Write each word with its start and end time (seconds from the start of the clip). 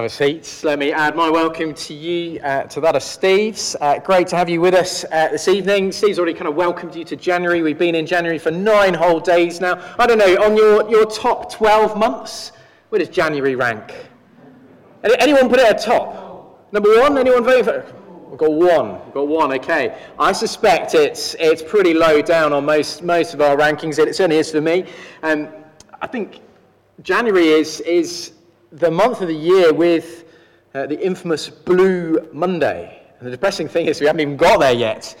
Have 0.00 0.12
a 0.12 0.14
seat. 0.14 0.60
Let 0.62 0.78
me 0.78 0.92
add 0.92 1.16
my 1.16 1.28
welcome 1.28 1.74
to 1.74 1.92
you, 1.92 2.38
uh, 2.42 2.62
to 2.68 2.80
that 2.82 2.94
of 2.94 3.02
Steve's. 3.02 3.74
Uh, 3.80 3.98
great 3.98 4.28
to 4.28 4.36
have 4.36 4.48
you 4.48 4.60
with 4.60 4.74
us 4.74 5.04
uh, 5.10 5.26
this 5.32 5.48
evening. 5.48 5.90
Steve's 5.90 6.20
already 6.20 6.34
kind 6.34 6.46
of 6.46 6.54
welcomed 6.54 6.94
you 6.94 7.02
to 7.02 7.16
January. 7.16 7.62
We've 7.62 7.76
been 7.76 7.96
in 7.96 8.06
January 8.06 8.38
for 8.38 8.52
nine 8.52 8.94
whole 8.94 9.18
days 9.18 9.60
now. 9.60 9.82
I 9.98 10.06
don't 10.06 10.18
know, 10.18 10.40
on 10.40 10.56
your, 10.56 10.88
your 10.88 11.04
top 11.04 11.52
12 11.52 11.98
months, 11.98 12.52
where 12.90 13.00
does 13.00 13.08
January 13.08 13.56
rank? 13.56 13.92
Anyone 15.02 15.48
put 15.48 15.58
it 15.58 15.66
at 15.66 15.82
top? 15.82 16.68
Number 16.70 17.00
one? 17.00 17.18
Anyone 17.18 17.42
vote 17.42 17.64
for 17.64 17.84
We've 18.28 18.38
got 18.38 18.52
one. 18.52 19.04
We've 19.04 19.14
got 19.14 19.26
one. 19.26 19.52
Okay. 19.54 19.98
I 20.16 20.30
suspect 20.30 20.94
it's 20.94 21.34
it's 21.40 21.60
pretty 21.60 21.92
low 21.92 22.22
down 22.22 22.52
on 22.52 22.64
most 22.64 23.02
most 23.02 23.34
of 23.34 23.40
our 23.40 23.56
rankings. 23.56 23.98
It 23.98 24.14
certainly 24.14 24.36
is 24.36 24.52
for 24.52 24.60
me. 24.60 24.84
Um, 25.24 25.48
I 26.00 26.06
think 26.06 26.38
January 27.02 27.48
is 27.48 27.80
is 27.80 28.34
the 28.72 28.90
month 28.90 29.20
of 29.20 29.28
the 29.28 29.34
year 29.34 29.72
with 29.72 30.24
uh, 30.74 30.86
the 30.86 31.00
infamous 31.04 31.48
Blue 31.48 32.28
Monday. 32.32 33.02
And 33.18 33.26
the 33.26 33.30
depressing 33.30 33.68
thing 33.68 33.86
is, 33.86 34.00
we 34.00 34.06
haven't 34.06 34.20
even 34.20 34.36
got 34.36 34.60
there 34.60 34.72
yet. 34.72 35.16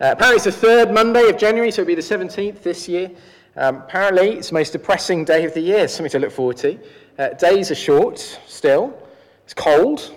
Uh, 0.00 0.10
apparently, 0.12 0.36
it's 0.36 0.44
the 0.44 0.52
third 0.52 0.92
Monday 0.92 1.28
of 1.28 1.38
January, 1.38 1.70
so 1.70 1.82
it'll 1.82 1.88
be 1.88 1.94
the 1.94 2.02
17th 2.02 2.62
this 2.62 2.88
year. 2.88 3.10
Um, 3.56 3.76
apparently, 3.76 4.30
it's 4.30 4.48
the 4.48 4.54
most 4.54 4.72
depressing 4.72 5.24
day 5.24 5.44
of 5.44 5.54
the 5.54 5.60
year, 5.60 5.88
something 5.88 6.10
to 6.10 6.18
look 6.18 6.30
forward 6.30 6.56
to. 6.58 6.78
Uh, 7.18 7.30
days 7.30 7.70
are 7.70 7.74
short 7.74 8.18
still, 8.46 8.96
it's 9.44 9.54
cold, 9.54 10.14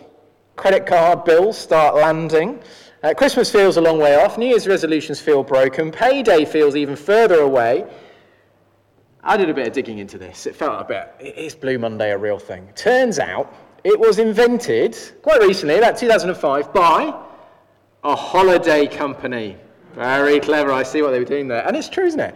credit 0.55 0.85
card 0.85 1.25
bills 1.25 1.57
start 1.57 1.95
landing. 1.95 2.61
Uh, 3.01 3.13
Christmas 3.13 3.51
feels 3.51 3.77
a 3.77 3.81
long 3.81 3.97
way 3.97 4.15
off, 4.15 4.37
New 4.37 4.45
Year's 4.45 4.67
resolutions 4.67 5.19
feel 5.19 5.43
broken, 5.43 5.91
payday 5.91 6.45
feels 6.45 6.75
even 6.75 6.95
further 6.95 7.39
away. 7.39 7.85
I 9.25 9.37
did 9.37 9.49
a 9.49 9.53
bit 9.53 9.67
of 9.67 9.73
digging 9.73 9.99
into 9.99 10.17
this. 10.17 10.45
It 10.45 10.55
felt 10.55 10.81
a 10.81 10.83
bit, 10.83 11.35
is 11.37 11.55
Blue 11.55 11.77
Monday 11.79 12.11
a 12.11 12.17
real 12.17 12.39
thing? 12.39 12.67
Turns 12.75 13.19
out 13.19 13.53
it 13.85 13.97
was 13.97 14.19
invented 14.19 14.97
quite 15.21 15.41
recently, 15.41 15.77
about 15.77 15.97
2005, 15.97 16.73
by 16.73 17.13
a 18.03 18.15
holiday 18.15 18.85
company. 18.85 19.55
Very 19.95 20.41
clever. 20.41 20.73
I 20.73 20.83
see 20.83 21.01
what 21.01 21.11
they 21.11 21.19
were 21.19 21.25
doing 21.25 21.47
there. 21.47 21.65
And 21.65 21.77
it's 21.77 21.87
true, 21.87 22.05
isn't 22.05 22.19
it? 22.19 22.35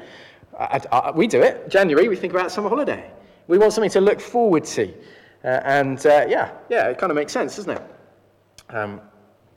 I, 0.58 0.82
I, 0.92 1.12
we 1.12 1.28
do 1.28 1.42
it. 1.42 1.70
January, 1.70 2.08
we 2.08 2.16
think 2.16 2.32
about 2.34 2.52
summer 2.52 2.70
holiday. 2.70 3.12
We 3.48 3.58
want 3.58 3.74
something 3.74 3.92
to 3.92 4.02
look 4.02 4.22
forward 4.22 4.64
to. 4.66 4.94
Uh, 5.44 5.48
and 5.66 6.06
uh, 6.06 6.26
yeah, 6.28 6.52
yeah, 6.70 6.88
it 6.88 6.98
kind 6.98 7.12
of 7.12 7.16
makes 7.16 7.34
sense, 7.34 7.58
doesn't 7.58 7.72
it? 7.72 7.84
Um, 8.70 9.02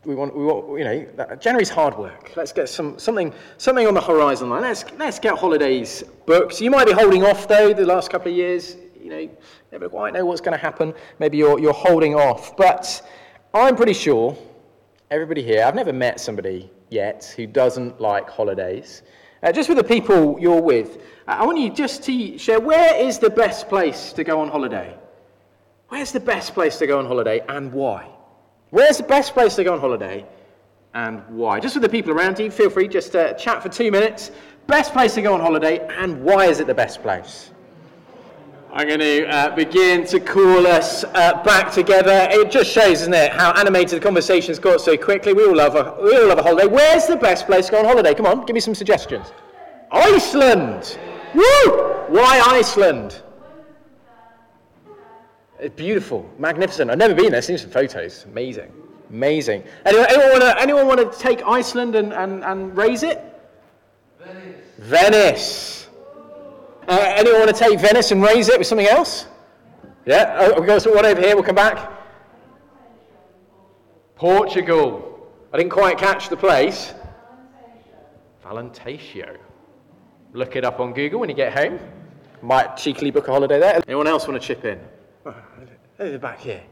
we 0.04 0.14
want, 0.14 0.34
we 0.34 0.44
want, 0.44 0.78
you 0.78 0.84
know, 0.84 1.36
January's 1.36 1.68
hard 1.68 1.96
work. 1.98 2.32
Let's 2.34 2.52
get 2.52 2.68
some, 2.68 2.98
something, 2.98 3.34
something 3.58 3.86
on 3.86 3.92
the 3.92 4.00
horizon 4.00 4.48
line. 4.48 4.62
Let's, 4.62 4.84
let's 4.98 5.18
get 5.18 5.38
holidays 5.38 6.02
booked. 6.26 6.60
You 6.60 6.70
might 6.70 6.86
be 6.86 6.92
holding 6.92 7.22
off, 7.22 7.46
though, 7.46 7.74
the 7.74 7.84
last 7.84 8.10
couple 8.10 8.30
of 8.30 8.36
years. 8.36 8.76
You 8.98 9.10
know, 9.10 9.30
never 9.72 9.88
quite 9.88 10.14
know 10.14 10.24
what's 10.24 10.40
going 10.40 10.56
to 10.56 10.62
happen. 10.62 10.94
Maybe 11.18 11.36
you're, 11.36 11.58
you're 11.58 11.74
holding 11.74 12.14
off. 12.14 12.56
But 12.56 13.06
I'm 13.52 13.76
pretty 13.76 13.92
sure 13.92 14.36
everybody 15.10 15.42
here, 15.42 15.64
I've 15.64 15.74
never 15.74 15.92
met 15.92 16.18
somebody 16.18 16.70
yet 16.88 17.34
who 17.36 17.46
doesn't 17.46 18.00
like 18.00 18.30
holidays. 18.30 19.02
Uh, 19.42 19.52
just 19.52 19.68
with 19.68 19.78
the 19.78 19.84
people 19.84 20.38
you're 20.40 20.62
with, 20.62 21.02
I 21.26 21.44
want 21.44 21.58
you 21.58 21.70
just 21.70 22.02
to 22.04 22.38
share 22.38 22.60
where 22.60 22.94
is 22.94 23.18
the 23.18 23.30
best 23.30 23.68
place 23.68 24.12
to 24.14 24.24
go 24.24 24.40
on 24.40 24.48
holiday? 24.48 24.96
Where's 25.88 26.12
the 26.12 26.20
best 26.20 26.54
place 26.54 26.78
to 26.78 26.86
go 26.86 26.98
on 26.98 27.06
holiday 27.06 27.42
and 27.48 27.72
why? 27.72 28.08
Where's 28.70 28.98
the 28.98 29.02
best 29.02 29.34
place 29.34 29.56
to 29.56 29.64
go 29.64 29.72
on 29.72 29.80
holiday 29.80 30.24
and 30.94 31.22
why? 31.28 31.58
Just 31.58 31.74
with 31.74 31.82
the 31.82 31.88
people 31.88 32.12
around 32.12 32.38
you, 32.38 32.50
feel 32.50 32.70
free 32.70 32.86
just 32.86 33.12
to 33.12 33.34
chat 33.36 33.62
for 33.62 33.68
two 33.68 33.90
minutes. 33.90 34.30
Best 34.68 34.92
place 34.92 35.14
to 35.14 35.22
go 35.22 35.34
on 35.34 35.40
holiday 35.40 35.86
and 35.98 36.22
why 36.22 36.46
is 36.46 36.60
it 36.60 36.68
the 36.68 36.74
best 36.74 37.02
place? 37.02 37.50
I'm 38.72 38.86
going 38.86 39.00
to 39.00 39.26
uh, 39.26 39.56
begin 39.56 40.06
to 40.06 40.20
call 40.20 40.64
us 40.68 41.02
uh, 41.02 41.42
back 41.42 41.72
together. 41.72 42.28
It 42.30 42.52
just 42.52 42.70
shows, 42.70 43.00
isn't 43.00 43.12
it, 43.12 43.32
how 43.32 43.50
animated 43.54 44.00
the 44.00 44.04
conversations 44.04 44.60
got 44.60 44.80
so 44.80 44.96
quickly. 44.96 45.32
We 45.32 45.44
all 45.44 45.56
love 45.56 45.74
a, 45.74 46.00
we 46.00 46.16
all 46.16 46.28
love 46.28 46.38
a 46.38 46.42
holiday. 46.44 46.68
Where's 46.68 47.06
the 47.06 47.16
best 47.16 47.46
place 47.46 47.66
to 47.66 47.72
go 47.72 47.78
on 47.80 47.84
holiday? 47.86 48.14
Come 48.14 48.26
on, 48.26 48.46
give 48.46 48.54
me 48.54 48.60
some 48.60 48.76
suggestions. 48.76 49.32
Iceland! 49.90 50.96
Woo! 51.34 51.42
Why 52.08 52.40
Iceland? 52.46 53.20
It's 55.60 55.74
beautiful, 55.74 56.28
magnificent. 56.38 56.90
I've 56.90 56.96
never 56.96 57.14
been 57.14 57.32
there. 57.32 57.42
Seen 57.42 57.58
some 57.58 57.70
photos. 57.70 58.24
Amazing. 58.24 58.72
Amazing. 59.10 59.62
Anyone, 59.84 60.42
anyone 60.58 60.86
want 60.86 61.12
to 61.12 61.18
take 61.18 61.42
Iceland 61.42 61.96
and, 61.96 62.14
and, 62.14 62.42
and 62.44 62.74
raise 62.74 63.02
it? 63.02 63.22
Venice. 64.18 64.56
Venice. 64.78 65.88
Uh, 66.88 67.14
anyone 67.16 67.40
want 67.40 67.54
to 67.54 67.64
take 67.64 67.78
Venice 67.78 68.10
and 68.10 68.22
raise 68.22 68.48
it 68.48 68.56
with 68.58 68.66
something 68.66 68.86
else? 68.86 69.26
Yeah. 70.06 70.36
Oh, 70.40 70.60
we 70.60 70.66
got 70.66 70.82
one 70.86 71.04
over 71.04 71.20
here. 71.20 71.34
We'll 71.34 71.44
come 71.44 71.56
back. 71.56 71.90
Portugal. 74.14 75.28
I 75.52 75.58
didn't 75.58 75.72
quite 75.72 75.98
catch 75.98 76.30
the 76.30 76.36
place. 76.36 76.94
Valentatio. 78.42 79.36
Look 80.32 80.56
it 80.56 80.64
up 80.64 80.80
on 80.80 80.94
Google 80.94 81.20
when 81.20 81.28
you 81.28 81.34
get 81.34 81.52
home. 81.52 81.78
Might 82.40 82.76
cheekily 82.78 83.10
book 83.10 83.28
a 83.28 83.32
holiday 83.32 83.60
there. 83.60 83.82
Anyone 83.86 84.06
else 84.06 84.26
want 84.26 84.40
to 84.40 84.46
chip 84.46 84.64
in? 84.64 84.80
Over 86.00 86.18
back 86.18 86.40
here. 86.40 86.62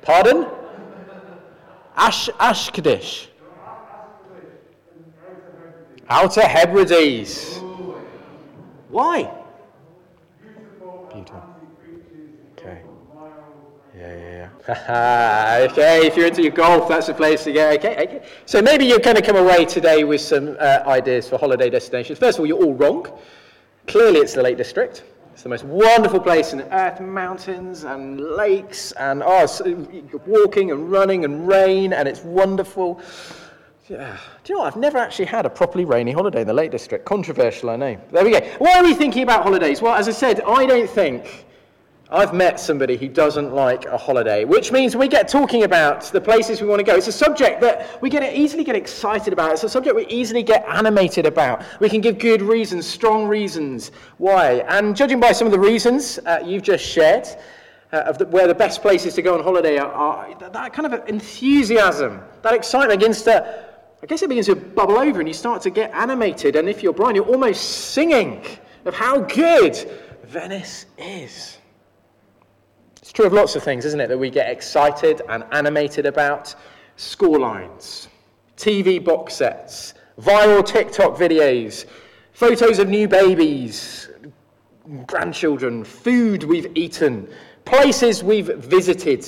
Pardon? 0.00 0.46
Ash, 1.94 2.30
Askernish. 2.40 3.26
Outer 6.08 6.40
Hebrides. 6.40 7.58
Why? 8.88 9.30
Beautiful. 11.12 11.42
Okay. 12.52 12.80
Yeah, 13.94 14.16
yeah, 14.16 14.48
yeah. 14.68 15.68
okay, 15.70 16.06
if 16.06 16.16
you're 16.16 16.28
into 16.28 16.42
your 16.42 16.52
golf, 16.52 16.88
that's 16.88 17.08
the 17.08 17.14
place 17.14 17.44
to 17.44 17.52
go. 17.52 17.72
Okay, 17.72 17.92
okay. 18.04 18.26
So 18.46 18.62
maybe 18.62 18.86
you're 18.86 19.00
going 19.00 19.16
to 19.16 19.22
come 19.22 19.36
away 19.36 19.66
today 19.66 20.04
with 20.04 20.22
some 20.22 20.56
uh, 20.58 20.82
ideas 20.86 21.28
for 21.28 21.38
holiday 21.38 21.68
destinations. 21.68 22.18
First 22.18 22.38
of 22.38 22.40
all, 22.40 22.46
you're 22.46 22.62
all 22.62 22.74
wrong. 22.74 23.06
Clearly, 23.86 24.20
it's 24.20 24.32
the 24.32 24.42
Lake 24.42 24.56
District. 24.56 25.02
It's 25.36 25.42
the 25.42 25.50
most 25.50 25.64
wonderful 25.64 26.18
place 26.18 26.54
in 26.54 26.60
the 26.60 26.74
earth, 26.74 26.98
mountains 26.98 27.84
and 27.84 28.18
lakes, 28.18 28.92
and 28.92 29.22
oh, 29.22 29.44
uh, 29.44 29.64
you're 29.66 30.22
walking 30.24 30.70
and 30.70 30.90
running 30.90 31.26
and 31.26 31.46
rain, 31.46 31.92
and 31.92 32.08
it's 32.08 32.22
wonderful. 32.22 33.02
Yeah. 33.86 34.16
Do 34.44 34.52
you 34.54 34.54
know 34.54 34.64
what? 34.64 34.72
I've 34.72 34.80
never 34.80 34.96
actually 34.96 35.26
had 35.26 35.44
a 35.44 35.50
properly 35.50 35.84
rainy 35.84 36.12
holiday 36.12 36.40
in 36.40 36.46
the 36.46 36.54
Lake 36.54 36.70
District. 36.70 37.04
Controversial, 37.04 37.68
I 37.68 37.76
know. 37.76 37.98
There 38.12 38.24
we 38.24 38.30
go. 38.30 38.40
Why 38.56 38.78
are 38.78 38.82
we 38.82 38.94
thinking 38.94 39.24
about 39.24 39.42
holidays? 39.42 39.82
Well, 39.82 39.94
as 39.94 40.08
I 40.08 40.12
said, 40.12 40.40
I 40.40 40.64
don't 40.64 40.88
think 40.88 41.44
I've 42.08 42.32
met 42.32 42.60
somebody 42.60 42.96
who 42.96 43.08
doesn't 43.08 43.52
like 43.52 43.84
a 43.86 43.98
holiday, 43.98 44.44
which 44.44 44.70
means 44.70 44.94
we 44.94 45.08
get 45.08 45.26
talking 45.26 45.64
about 45.64 46.02
the 46.12 46.20
places 46.20 46.60
we 46.60 46.68
want 46.68 46.78
to 46.78 46.84
go. 46.84 46.94
It's 46.94 47.08
a 47.08 47.12
subject 47.12 47.60
that 47.62 48.00
we 48.00 48.08
get 48.08 48.22
easily 48.32 48.62
get 48.62 48.76
excited 48.76 49.32
about. 49.32 49.52
It's 49.52 49.64
a 49.64 49.68
subject 49.68 49.96
we 49.96 50.06
easily 50.06 50.44
get 50.44 50.64
animated 50.68 51.26
about. 51.26 51.64
We 51.80 51.88
can 51.88 52.00
give 52.00 52.18
good 52.18 52.42
reasons, 52.42 52.86
strong 52.86 53.26
reasons 53.26 53.90
why. 54.18 54.64
And 54.68 54.94
judging 54.94 55.18
by 55.18 55.32
some 55.32 55.48
of 55.48 55.52
the 55.52 55.58
reasons 55.58 56.20
uh, 56.26 56.40
you've 56.44 56.62
just 56.62 56.84
shared, 56.84 57.26
uh, 57.92 57.96
of 57.96 58.18
the, 58.18 58.26
where 58.26 58.46
the 58.46 58.54
best 58.54 58.82
places 58.82 59.14
to 59.14 59.22
go 59.22 59.34
on 59.34 59.42
holiday 59.42 59.78
are, 59.78 59.92
are, 59.92 60.50
that 60.52 60.72
kind 60.72 60.92
of 60.92 61.08
enthusiasm, 61.08 62.20
that 62.42 62.54
excitement 62.54 63.00
begins 63.00 63.22
to, 63.22 63.68
I 64.00 64.06
guess 64.06 64.22
it 64.22 64.28
begins 64.28 64.46
to 64.46 64.54
bubble 64.54 64.96
over 64.96 65.18
and 65.18 65.26
you 65.26 65.34
start 65.34 65.60
to 65.62 65.70
get 65.70 65.92
animated. 65.92 66.54
And 66.54 66.68
if 66.68 66.84
you're 66.84 66.92
Brian, 66.92 67.16
you're 67.16 67.26
almost 67.26 67.90
singing 67.90 68.44
of 68.84 68.94
how 68.94 69.22
good 69.22 69.76
Venice 70.22 70.86
is. 70.98 71.58
True 73.16 73.24
of 73.24 73.32
lots 73.32 73.56
of 73.56 73.62
things, 73.62 73.86
isn't 73.86 73.98
it, 73.98 74.08
that 74.08 74.18
we 74.18 74.28
get 74.28 74.50
excited 74.50 75.22
and 75.30 75.42
animated 75.50 76.04
about? 76.04 76.54
Score 76.96 77.38
lines, 77.38 78.08
TV 78.58 79.02
box 79.02 79.32
sets, 79.32 79.94
viral 80.20 80.62
TikTok 80.62 81.16
videos, 81.16 81.86
photos 82.32 82.78
of 82.78 82.90
new 82.90 83.08
babies, 83.08 84.10
grandchildren, 85.06 85.82
food 85.82 86.44
we've 86.44 86.70
eaten, 86.76 87.26
places 87.64 88.22
we've 88.22 88.54
visited, 88.58 89.26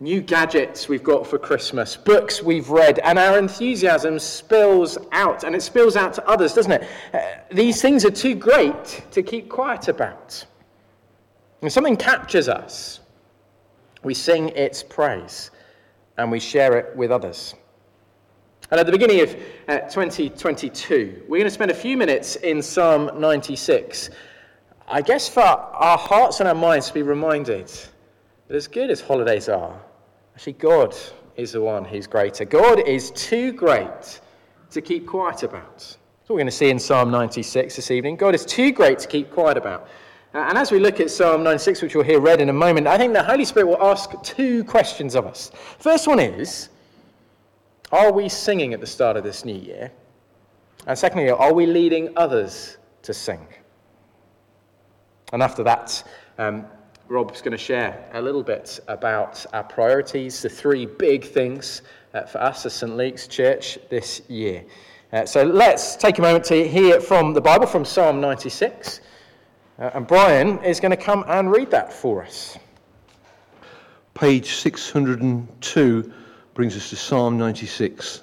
new 0.00 0.20
gadgets 0.20 0.88
we've 0.88 1.04
got 1.04 1.24
for 1.24 1.38
Christmas, 1.38 1.96
books 1.96 2.42
we've 2.42 2.70
read, 2.70 2.98
and 2.98 3.20
our 3.20 3.38
enthusiasm 3.38 4.18
spills 4.18 4.98
out, 5.12 5.44
and 5.44 5.54
it 5.54 5.62
spills 5.62 5.94
out 5.94 6.12
to 6.14 6.28
others, 6.28 6.54
doesn't 6.54 6.72
it? 6.72 6.88
Uh, 7.14 7.20
these 7.52 7.80
things 7.80 8.04
are 8.04 8.10
too 8.10 8.34
great 8.34 9.04
to 9.12 9.22
keep 9.22 9.48
quiet 9.48 9.86
about. 9.86 10.44
And 11.62 11.72
something 11.72 11.96
captures 11.96 12.48
us. 12.48 12.98
We 14.02 14.14
sing 14.14 14.50
its 14.50 14.82
praise 14.82 15.50
and 16.16 16.30
we 16.30 16.40
share 16.40 16.76
it 16.76 16.96
with 16.96 17.10
others. 17.10 17.54
And 18.70 18.78
at 18.78 18.86
the 18.86 18.92
beginning 18.92 19.20
of 19.20 19.34
uh, 19.68 19.78
2022, 19.88 21.24
we're 21.26 21.38
going 21.38 21.44
to 21.44 21.50
spend 21.50 21.70
a 21.70 21.74
few 21.74 21.96
minutes 21.96 22.36
in 22.36 22.60
Psalm 22.60 23.10
96. 23.18 24.10
I 24.86 25.00
guess 25.00 25.28
for 25.28 25.40
our 25.40 25.96
hearts 25.96 26.40
and 26.40 26.48
our 26.48 26.54
minds 26.54 26.88
to 26.88 26.94
be 26.94 27.02
reminded 27.02 27.68
that 28.48 28.56
as 28.56 28.68
good 28.68 28.90
as 28.90 29.00
holidays 29.00 29.48
are, 29.48 29.78
actually, 30.34 30.54
God 30.54 30.94
is 31.36 31.52
the 31.52 31.62
one 31.62 31.84
who's 31.84 32.06
greater. 32.06 32.44
God 32.44 32.80
is 32.86 33.10
too 33.12 33.52
great 33.52 34.20
to 34.70 34.82
keep 34.82 35.06
quiet 35.06 35.44
about. 35.44 35.78
That's 35.78 35.98
what 36.26 36.34
we're 36.34 36.40
going 36.40 36.46
to 36.46 36.52
see 36.52 36.68
in 36.68 36.78
Psalm 36.78 37.10
96 37.10 37.76
this 37.76 37.90
evening. 37.90 38.16
God 38.16 38.34
is 38.34 38.44
too 38.44 38.72
great 38.72 38.98
to 38.98 39.08
keep 39.08 39.30
quiet 39.30 39.56
about. 39.56 39.88
Uh, 40.34 40.38
and 40.48 40.58
as 40.58 40.70
we 40.70 40.78
look 40.78 41.00
at 41.00 41.10
Psalm 41.10 41.42
96, 41.42 41.80
which 41.80 41.94
we'll 41.94 42.04
hear 42.04 42.20
read 42.20 42.40
in 42.40 42.50
a 42.50 42.52
moment, 42.52 42.86
I 42.86 42.98
think 42.98 43.14
the 43.14 43.22
Holy 43.22 43.46
Spirit 43.46 43.66
will 43.66 43.82
ask 43.82 44.10
two 44.22 44.62
questions 44.64 45.14
of 45.14 45.26
us. 45.26 45.50
First 45.78 46.06
one 46.06 46.20
is 46.20 46.68
Are 47.92 48.12
we 48.12 48.28
singing 48.28 48.74
at 48.74 48.80
the 48.80 48.86
start 48.86 49.16
of 49.16 49.24
this 49.24 49.46
new 49.46 49.56
year? 49.56 49.90
And 50.86 50.98
secondly, 50.98 51.30
are 51.30 51.52
we 51.52 51.64
leading 51.64 52.10
others 52.16 52.76
to 53.02 53.14
sing? 53.14 53.46
And 55.32 55.42
after 55.42 55.62
that, 55.62 56.02
um, 56.36 56.66
Rob's 57.08 57.40
going 57.40 57.52
to 57.52 57.58
share 57.58 58.06
a 58.12 58.20
little 58.20 58.42
bit 58.42 58.80
about 58.88 59.46
our 59.54 59.64
priorities, 59.64 60.42
the 60.42 60.48
three 60.50 60.84
big 60.84 61.24
things 61.24 61.80
uh, 62.12 62.22
for 62.22 62.38
us 62.38 62.66
as 62.66 62.74
St. 62.74 62.94
Luke's 62.94 63.26
Church 63.26 63.78
this 63.88 64.20
year. 64.28 64.64
Uh, 65.10 65.24
so 65.24 65.42
let's 65.42 65.96
take 65.96 66.18
a 66.18 66.22
moment 66.22 66.44
to 66.44 66.68
hear 66.68 67.00
from 67.00 67.32
the 67.32 67.40
Bible, 67.40 67.66
from 67.66 67.86
Psalm 67.86 68.20
96. 68.20 69.00
Uh, 69.78 69.90
and 69.94 70.06
Brian 70.06 70.58
is 70.64 70.80
going 70.80 70.90
to 70.90 70.96
come 70.96 71.24
and 71.28 71.52
read 71.52 71.70
that 71.70 71.92
for 71.92 72.22
us. 72.22 72.58
Page 74.14 74.54
602 74.54 76.12
brings 76.54 76.76
us 76.76 76.90
to 76.90 76.96
Psalm 76.96 77.38
96. 77.38 78.22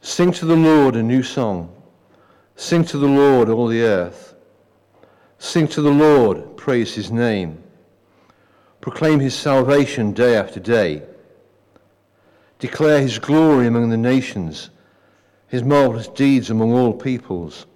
Sing 0.00 0.32
to 0.32 0.46
the 0.46 0.56
Lord 0.56 0.96
a 0.96 1.02
new 1.02 1.22
song. 1.22 1.70
Sing 2.56 2.82
to 2.86 2.96
the 2.96 3.06
Lord, 3.06 3.50
all 3.50 3.66
the 3.66 3.82
earth. 3.82 4.34
Sing 5.38 5.68
to 5.68 5.82
the 5.82 5.90
Lord, 5.90 6.56
praise 6.56 6.94
his 6.94 7.10
name. 7.10 7.62
Proclaim 8.80 9.20
his 9.20 9.34
salvation 9.34 10.12
day 10.12 10.34
after 10.34 10.58
day. 10.58 11.02
Declare 12.58 13.02
his 13.02 13.18
glory 13.18 13.66
among 13.66 13.90
the 13.90 13.96
nations, 13.98 14.70
his 15.48 15.62
marvelous 15.62 16.08
deeds 16.08 16.48
among 16.50 16.72
all 16.72 16.94
peoples. 16.94 17.66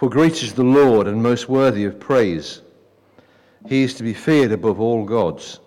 For 0.00 0.08
great 0.08 0.42
is 0.42 0.54
the 0.54 0.62
Lord 0.62 1.06
and 1.06 1.22
most 1.22 1.46
worthy 1.46 1.84
of 1.84 2.00
praise. 2.00 2.62
He 3.68 3.82
is 3.82 3.92
to 3.96 4.02
be 4.02 4.14
feared 4.14 4.50
above 4.50 4.80
all 4.80 5.04
gods. 5.04 5.60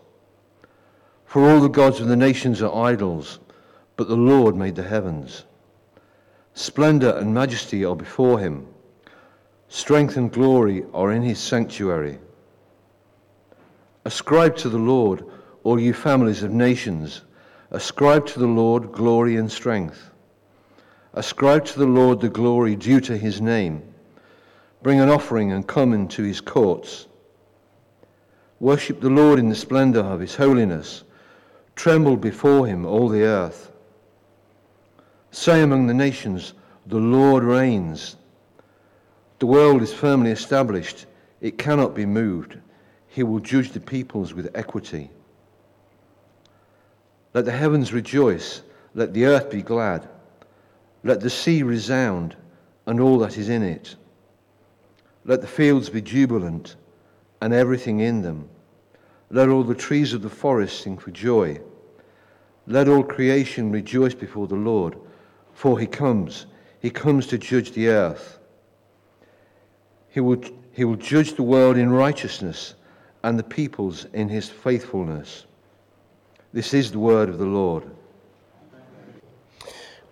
For 1.24 1.48
all 1.48 1.60
the 1.60 1.68
gods 1.68 2.00
of 2.00 2.08
the 2.08 2.16
nations 2.16 2.60
are 2.64 2.76
idols, 2.84 3.38
but 3.96 4.08
the 4.08 4.16
Lord 4.16 4.56
made 4.56 4.74
the 4.74 4.82
heavens. 4.82 5.44
Splendor 6.56 7.12
and 7.12 7.32
majesty 7.32 7.86
are 7.86 7.96
before 7.96 8.40
him. 8.40 8.66
Strength 9.68 10.18
and 10.18 10.32
glory 10.32 10.84
are 10.96 11.12
in 11.12 11.22
his 11.22 11.38
sanctuary. 11.38 12.18
Ascribe 14.04 14.56
to 14.56 14.70
the 14.70 14.80
Lord, 14.80 15.26
all 15.64 15.80
you 15.80 15.94
families 15.94 16.42
of 16.42 16.50
nations. 16.50 17.22
Ascribe 17.70 18.26
to 18.26 18.40
the 18.40 18.48
Lord 18.48 18.94
glory 18.94 19.36
and 19.36 19.52
strength. 19.52 20.10
Ascribe 21.14 21.66
to 21.66 21.78
the 21.78 21.86
Lord 21.86 22.20
the 22.20 22.30
glory 22.30 22.76
due 22.76 23.00
to 23.02 23.16
his 23.16 23.40
name. 23.40 23.93
Bring 24.84 25.00
an 25.00 25.10
offering 25.10 25.54
and 25.54 25.66
come 25.66 25.94
into 25.94 26.24
his 26.24 26.42
courts. 26.42 27.08
Worship 28.60 29.00
the 29.00 29.10
Lord 29.10 29.40
in 29.40 29.48
the 29.48 29.56
splendor 29.56 30.02
of 30.02 30.20
his 30.20 30.36
holiness. 30.36 31.06
Tremble 31.76 32.18
before 32.18 32.68
him, 32.68 32.86
all 32.86 33.08
the 33.08 33.24
earth. 33.24 33.72
Say 35.32 35.62
among 35.62 35.88
the 35.88 35.94
nations, 35.94 36.54
The 36.86 37.00
Lord 37.00 37.44
reigns. 37.44 38.18
The 39.40 39.48
world 39.48 39.82
is 39.82 39.94
firmly 39.94 40.32
established, 40.32 41.06
it 41.40 41.58
cannot 41.58 41.96
be 41.96 42.06
moved. 42.06 42.58
He 43.08 43.24
will 43.24 43.40
judge 43.40 43.72
the 43.72 43.80
peoples 43.80 44.34
with 44.34 44.52
equity. 44.54 45.10
Let 47.34 47.46
the 47.46 47.52
heavens 47.52 47.94
rejoice, 47.94 48.62
let 48.94 49.14
the 49.14 49.26
earth 49.26 49.50
be 49.50 49.62
glad, 49.62 50.08
let 51.04 51.22
the 51.22 51.30
sea 51.30 51.64
resound, 51.64 52.36
and 52.86 53.00
all 53.00 53.18
that 53.20 53.38
is 53.38 53.50
in 53.50 53.64
it. 53.64 53.96
Let 55.26 55.42
the 55.42 55.48
fields 55.48 55.90
be 55.90 56.02
jubilant 56.02 56.76
and 57.42 57.54
everything 57.54 58.00
in 58.00 58.22
them. 58.22 58.50
Let 59.30 59.50
all 59.50 59.64
the 59.64 59.76
trees 59.76 60.14
of 60.14 60.22
the 60.22 60.30
forest 60.30 60.82
sing 60.82 60.98
for 60.98 61.12
joy. 61.12 61.60
Let 62.68 62.88
all 62.88 63.04
creation 63.04 63.72
rejoice 63.72 64.14
before 64.14 64.48
the 64.48 64.56
Lord, 64.56 64.98
for 65.54 65.80
he 65.80 65.88
comes. 65.88 66.46
He 66.80 66.90
comes 66.90 67.28
to 67.28 67.38
judge 67.38 67.72
the 67.72 67.88
earth. 67.88 68.40
He 70.10 70.20
will, 70.20 70.42
he 70.72 70.84
will 70.84 70.96
judge 70.96 71.34
the 71.34 71.44
world 71.44 71.78
in 71.78 71.90
righteousness 71.90 72.76
and 73.24 73.40
the 73.40 73.44
peoples 73.44 74.06
in 74.14 74.30
his 74.30 74.50
faithfulness. 74.50 75.46
This 76.52 76.74
is 76.74 76.92
the 76.92 77.00
word 77.00 77.30
of 77.30 77.40
the 77.40 77.46
Lord. 77.46 77.90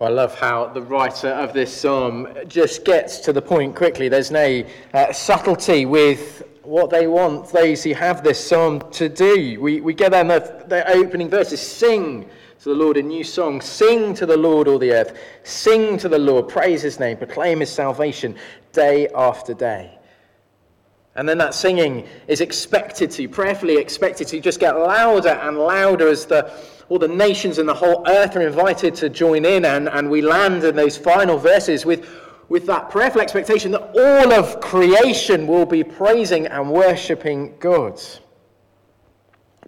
I 0.02 0.08
love 0.08 0.36
how 0.36 0.66
the 0.66 0.82
writer 0.82 1.28
of 1.28 1.52
this 1.52 1.72
psalm 1.72 2.26
just 2.48 2.84
gets 2.84 3.18
to 3.20 3.32
the 3.32 3.40
point 3.40 3.76
quickly. 3.76 4.08
There's 4.08 4.32
no 4.32 4.64
uh, 4.94 5.12
subtlety 5.12 5.86
with 5.86 6.42
what 6.64 6.90
they 6.90 7.06
want 7.06 7.52
those 7.52 7.84
who 7.84 7.94
have 7.94 8.24
this 8.24 8.44
psalm 8.44 8.80
to 8.92 9.08
do. 9.08 9.60
We, 9.60 9.80
we 9.80 9.94
get 9.94 10.10
there 10.10 10.22
in 10.22 10.28
the, 10.28 10.64
the 10.66 10.90
opening 10.90 11.28
verses 11.28 11.60
sing 11.60 12.28
to 12.62 12.68
the 12.70 12.74
Lord 12.74 12.96
a 12.96 13.02
new 13.02 13.22
song. 13.22 13.60
Sing 13.60 14.12
to 14.14 14.26
the 14.26 14.36
Lord, 14.36 14.66
all 14.66 14.78
the 14.78 14.92
earth. 14.92 15.16
Sing 15.44 15.98
to 15.98 16.08
the 16.08 16.18
Lord. 16.18 16.48
Praise 16.48 16.82
his 16.82 16.98
name. 16.98 17.16
Proclaim 17.16 17.60
his 17.60 17.70
salvation 17.70 18.34
day 18.72 19.06
after 19.14 19.54
day. 19.54 19.98
And 21.14 21.28
then 21.28 21.38
that 21.38 21.54
singing 21.54 22.08
is 22.26 22.40
expected 22.40 23.10
to, 23.12 23.28
prayerfully 23.28 23.76
expected 23.76 24.28
to, 24.28 24.40
just 24.40 24.60
get 24.60 24.72
louder 24.72 25.28
and 25.28 25.58
louder 25.58 26.08
as 26.08 26.24
the 26.24 26.50
all 26.92 26.98
the 26.98 27.08
nations 27.08 27.56
and 27.56 27.66
the 27.66 27.72
whole 27.72 28.06
earth 28.06 28.36
are 28.36 28.46
invited 28.46 28.94
to 28.94 29.08
join 29.08 29.46
in, 29.46 29.64
and, 29.64 29.88
and 29.88 30.10
we 30.10 30.20
land 30.20 30.62
in 30.62 30.76
those 30.76 30.94
final 30.94 31.38
verses 31.38 31.86
with, 31.86 32.06
with 32.50 32.66
that 32.66 32.90
prayerful 32.90 33.22
expectation 33.22 33.72
that 33.72 33.80
all 33.96 34.30
of 34.30 34.60
creation 34.60 35.46
will 35.46 35.64
be 35.64 35.82
praising 35.82 36.46
and 36.48 36.70
worshipping 36.70 37.54
God. 37.60 37.98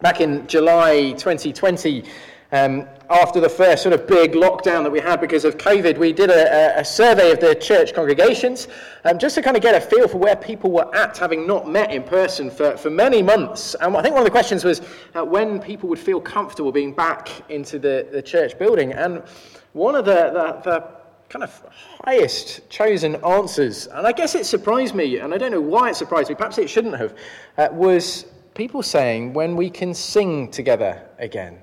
Back 0.03 0.21
in 0.21 0.47
July 0.47 1.13
2020, 1.13 2.05
um, 2.55 2.87
after 3.11 3.41
the 3.41 3.49
first 3.49 3.83
sort 3.83 3.93
of 3.93 4.07
big 4.07 4.33
lockdown 4.33 4.85
that 4.85 4.93
we 4.93 5.01
had 5.01 5.21
because 5.21 5.45
of 5.45 5.59
COVID, 5.59 5.99
we 5.99 6.13
did 6.13 6.31
a, 6.31 6.79
a 6.79 6.85
survey 6.85 7.33
of 7.33 7.41
the 7.41 7.57
church 7.57 7.93
congregations 7.93 8.69
um, 9.05 9.19
just 9.19 9.35
to 9.35 9.43
kind 9.43 9.57
of 9.57 9.63
get 9.63 9.75
a 9.75 9.81
feel 9.81 10.07
for 10.07 10.19
where 10.19 10.37
people 10.37 10.71
were 10.71 10.95
at, 10.95 11.19
having 11.19 11.49
not 11.49 11.69
met 11.69 11.91
in 11.91 12.05
person 12.05 12.49
for, 12.49 12.77
for 12.77 12.91
many 12.91 13.23
months. 13.23 13.75
And 13.81 13.97
I 13.97 14.03
think 14.03 14.15
one 14.15 14.23
of 14.23 14.25
the 14.25 14.31
questions 14.31 14.65
was 14.65 14.83
uh, 15.17 15.25
when 15.25 15.59
people 15.59 15.89
would 15.89 15.99
feel 15.99 16.21
comfortable 16.21 16.71
being 16.71 16.95
back 16.95 17.29
into 17.51 17.81
the, 17.81 18.07
the 18.13 18.23
church 18.23 18.57
building. 18.57 18.93
And 18.93 19.25
one 19.73 19.97
of 19.97 20.05
the, 20.05 20.31
the, 20.63 20.71
the 20.71 20.89
kind 21.29 21.43
of 21.43 21.61
highest 22.05 22.71
chosen 22.71 23.17
answers, 23.25 23.89
and 23.89 24.07
I 24.07 24.13
guess 24.13 24.37
it 24.37 24.47
surprised 24.47 24.95
me, 24.95 25.19
and 25.19 25.35
I 25.35 25.39
don't 25.39 25.51
know 25.51 25.61
why 25.61 25.91
it 25.91 25.97
surprised 25.97 26.29
me, 26.29 26.37
perhaps 26.37 26.59
it 26.59 26.71
shouldn't 26.71 26.97
have, 26.99 27.19
uh, 27.59 27.69
was 27.73 28.27
people 28.55 28.85
saying 28.85 29.33
when 29.33 29.57
we 29.57 29.69
can 29.69 29.93
sing 29.93 30.53
together 30.53 31.03
again. 31.19 31.59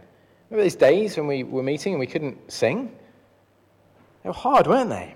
Remember 0.51 0.65
those 0.65 0.75
days 0.75 1.15
when 1.15 1.27
we 1.27 1.43
were 1.43 1.63
meeting 1.63 1.93
and 1.93 1.99
we 2.01 2.05
couldn't 2.05 2.51
sing? 2.51 2.93
They 4.21 4.29
were 4.29 4.33
hard, 4.33 4.67
weren't 4.67 4.89
they? 4.89 5.15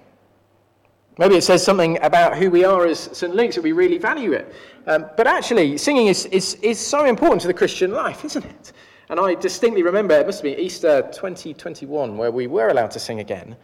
Maybe 1.17 1.35
it 1.35 1.43
says 1.43 1.61
something 1.61 2.01
about 2.01 2.37
who 2.37 2.49
we 2.49 2.63
are 2.63 2.85
as 2.85 2.99
St. 3.11 3.35
Luke's 3.35 3.55
that 3.55 3.61
we 3.61 3.73
really 3.73 3.97
value 3.97 4.31
it. 4.31 4.53
Um, 4.87 5.07
but 5.17 5.27
actually, 5.27 5.77
singing 5.77 6.07
is, 6.07 6.25
is, 6.27 6.53
is 6.61 6.79
so 6.79 7.03
important 7.03 7.41
to 7.41 7.47
the 7.47 7.53
Christian 7.53 7.91
life, 7.91 8.23
isn't 8.23 8.45
it? 8.45 8.71
And 9.09 9.19
I 9.19 9.35
distinctly 9.35 9.83
remember, 9.83 10.15
it 10.15 10.25
must 10.25 10.41
been 10.41 10.57
Easter 10.57 11.01
2021, 11.13 12.15
where 12.15 12.31
we 12.31 12.47
were 12.47 12.69
allowed 12.69 12.91
to 12.91 12.99
sing 12.99 13.19
again. 13.19 13.57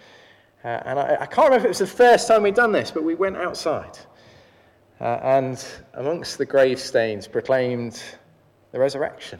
Uh, 0.65 0.67
and 0.83 0.99
I, 0.99 1.19
I, 1.21 1.25
can't 1.25 1.47
remember 1.47 1.59
if 1.59 1.65
it 1.65 1.69
was 1.69 1.79
the 1.79 1.87
first 1.87 2.27
time 2.27 2.43
we'd 2.43 2.53
done 2.53 2.73
this, 2.73 2.91
but 2.91 3.01
we 3.01 3.15
went 3.15 3.37
outside. 3.37 3.97
Uh, 4.99 5.19
and 5.23 5.65
amongst 5.93 6.37
the 6.37 6.45
gravestones 6.45 7.29
proclaimed 7.29 8.03
the 8.73 8.79
resurrection. 8.79 9.39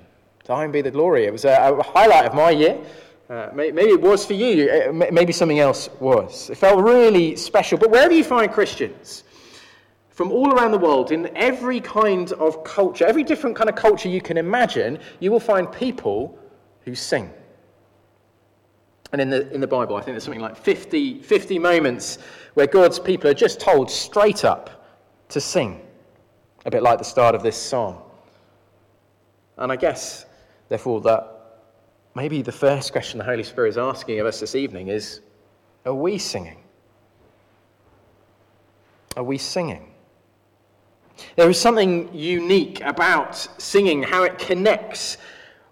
To 0.51 0.58
him 0.58 0.72
be 0.72 0.81
the 0.81 0.91
glory. 0.91 1.24
It 1.24 1.31
was 1.31 1.46
a, 1.46 1.53
a 1.53 1.81
highlight 1.81 2.25
of 2.25 2.34
my 2.34 2.50
year. 2.50 2.77
Uh, 3.29 3.50
maybe 3.53 3.84
it 3.84 4.01
was 4.01 4.25
for 4.25 4.34
you. 4.34 4.70
Uh, 4.70 4.91
maybe 4.91 5.31
something 5.31 5.60
else 5.60 5.89
was. 6.01 6.50
It 6.50 6.58
felt 6.58 6.84
really 6.84 7.38
special. 7.38 7.77
But 7.77 7.89
wherever 7.89 8.13
you 8.13 8.25
find 8.25 8.51
Christians, 8.51 9.24
from 10.10 10.29
all 10.29 10.51
around 10.53 10.72
the 10.72 10.77
world, 10.77 11.13
in 11.13 11.31
every 11.38 11.79
kind 11.79 12.34
of 12.34 12.65
culture, 12.65 13.05
every 13.05 13.24
different 13.24 13.55
kind 13.55 13.70
of 13.70 13.77
culture 13.77 14.10
you 14.10 14.20
can 14.20 14.36
imagine, 14.36 15.00
you 15.22 15.31
will 15.31 15.39
find 15.39 15.72
people 15.72 16.38
who 16.81 16.96
sing. 16.96 17.31
And 19.13 19.22
in 19.22 19.29
the, 19.29 19.50
in 19.53 19.62
the 19.62 19.67
Bible, 19.67 19.96
I 19.96 20.01
think 20.01 20.15
there's 20.15 20.25
something 20.25 20.41
like 20.41 20.58
50, 20.58 21.22
50 21.22 21.60
moments 21.60 22.17
where 22.55 22.67
God's 22.67 23.00
people 23.00 23.29
are 23.29 23.34
just 23.34 23.62
told 23.62 23.89
straight 23.89 24.43
up 24.43 24.86
to 25.29 25.39
sing, 25.39 25.79
a 26.65 26.72
bit 26.72 26.84
like 26.84 26.98
the 26.98 27.05
start 27.05 27.36
of 27.36 27.41
this 27.41 27.55
psalm. 27.55 27.96
And 29.55 29.72
I 29.72 29.77
guess 29.77 30.25
Therefore, 30.71 31.01
that 31.01 31.27
maybe 32.15 32.41
the 32.41 32.51
first 32.53 32.93
question 32.93 33.17
the 33.17 33.25
Holy 33.25 33.43
Spirit 33.43 33.67
is 33.67 33.77
asking 33.77 34.21
of 34.21 34.25
us 34.25 34.39
this 34.39 34.55
evening 34.55 34.87
is 34.87 35.19
Are 35.85 35.93
we 35.93 36.17
singing? 36.17 36.63
Are 39.17 39.23
we 39.25 39.37
singing? 39.37 39.91
There 41.35 41.49
is 41.49 41.59
something 41.59 42.09
unique 42.13 42.79
about 42.85 43.35
singing, 43.61 44.01
how 44.01 44.23
it 44.23 44.39
connects 44.39 45.17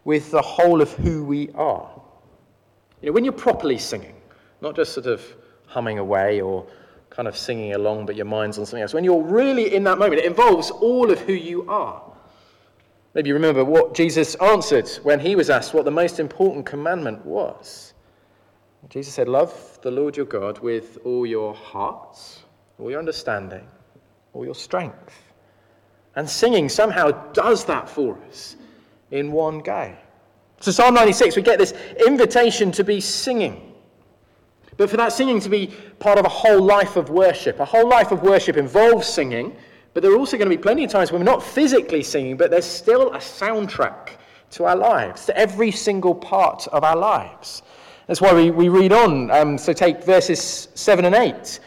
with 0.03 0.31
the 0.31 0.41
whole 0.41 0.81
of 0.81 0.91
who 0.91 1.23
we 1.23 1.49
are. 1.55 1.89
You 3.01 3.07
know, 3.07 3.13
when 3.13 3.23
you're 3.23 3.31
properly 3.31 3.77
singing, 3.77 4.17
not 4.59 4.75
just 4.75 4.91
sort 4.91 5.05
of 5.05 5.23
humming 5.65 5.99
away 5.99 6.41
or 6.41 6.67
kind 7.09 7.29
of 7.29 7.37
singing 7.37 7.73
along, 7.73 8.05
but 8.05 8.17
your 8.17 8.25
mind's 8.25 8.59
on 8.59 8.65
something 8.65 8.81
else. 8.81 8.93
When 8.93 9.05
you're 9.05 9.23
really 9.23 9.73
in 9.73 9.85
that 9.85 9.97
moment, 9.97 10.19
it 10.19 10.25
involves 10.25 10.71
all 10.71 11.09
of 11.09 11.21
who 11.21 11.31
you 11.31 11.65
are. 11.69 12.03
Maybe 13.19 13.27
you 13.27 13.33
remember 13.33 13.65
what 13.65 13.93
Jesus 13.93 14.35
answered 14.35 14.87
when 15.03 15.19
he 15.19 15.35
was 15.35 15.49
asked 15.49 15.73
what 15.73 15.83
the 15.83 15.91
most 15.91 16.21
important 16.21 16.65
commandment 16.65 17.25
was. 17.25 17.93
Jesus 18.87 19.13
said, 19.13 19.27
Love 19.27 19.77
the 19.81 19.91
Lord 19.91 20.15
your 20.15 20.25
God 20.25 20.59
with 20.59 20.97
all 21.03 21.25
your 21.25 21.53
heart, 21.53 22.17
all 22.79 22.89
your 22.89 22.97
understanding, 22.97 23.67
all 24.31 24.45
your 24.45 24.55
strength. 24.55 25.21
And 26.15 26.29
singing 26.29 26.69
somehow 26.69 27.11
does 27.33 27.65
that 27.65 27.89
for 27.89 28.17
us 28.29 28.55
in 29.11 29.33
one 29.33 29.59
go. 29.59 29.93
So, 30.61 30.71
Psalm 30.71 30.93
96, 30.93 31.35
we 31.35 31.41
get 31.41 31.59
this 31.59 31.73
invitation 32.07 32.71
to 32.71 32.85
be 32.85 33.01
singing. 33.01 33.73
But 34.77 34.89
for 34.89 34.95
that 34.95 35.11
singing 35.11 35.41
to 35.41 35.49
be 35.49 35.73
part 35.99 36.19
of 36.19 36.23
a 36.23 36.29
whole 36.29 36.61
life 36.61 36.95
of 36.95 37.09
worship, 37.09 37.59
a 37.59 37.65
whole 37.65 37.89
life 37.89 38.13
of 38.13 38.23
worship 38.23 38.55
involves 38.55 39.09
singing, 39.09 39.57
but 39.93 40.03
there 40.03 40.11
are 40.11 40.17
also 40.17 40.37
going 40.37 40.49
to 40.49 40.55
be 40.55 40.61
plenty 40.61 40.83
of 40.83 40.91
times 40.91 41.11
when 41.11 41.21
we're 41.21 41.31
not 41.31 41.43
physically 41.43 42.03
singing, 42.03 42.37
but 42.37 42.51
there's 42.51 42.65
still 42.65 43.13
a 43.13 43.17
soundtrack 43.17 44.11
to 44.51 44.65
our 44.65 44.75
lives, 44.75 45.25
to 45.25 45.37
every 45.37 45.71
single 45.71 46.15
part 46.15 46.67
of 46.67 46.83
our 46.83 46.95
lives. 46.95 47.63
That's 48.07 48.21
why 48.21 48.33
we, 48.33 48.49
we 48.51 48.69
read 48.69 48.91
on. 48.91 49.29
Um, 49.29 49.57
so 49.57 49.73
take 49.73 50.03
verses 50.03 50.69
7 50.73 51.05
and 51.05 51.15
8. 51.15 51.59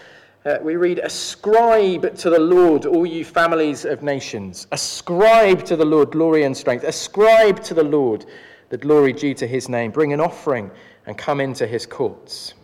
Uh, 0.45 0.59
we 0.61 0.75
read, 0.75 0.99
Ascribe 0.99 2.17
to 2.17 2.31
the 2.31 2.39
Lord, 2.39 2.85
all 2.85 3.07
you 3.07 3.25
families 3.25 3.85
of 3.85 4.03
nations. 4.03 4.67
Ascribe 4.73 5.65
to 5.67 5.77
the 5.77 5.85
Lord 5.85 6.11
glory 6.11 6.43
and 6.43 6.57
strength. 6.57 6.83
Ascribe 6.83 7.63
to 7.63 7.75
the 7.75 7.85
Lord 7.85 8.27
the 8.71 8.77
glory 8.77 9.13
due 9.13 9.35
to 9.35 9.47
his 9.47 9.69
name. 9.69 9.93
Bring 9.93 10.13
an 10.13 10.21
offering 10.21 10.71
and 11.07 11.17
come 11.17 11.41
into 11.41 11.65
his 11.65 11.87
courts. 11.87 12.55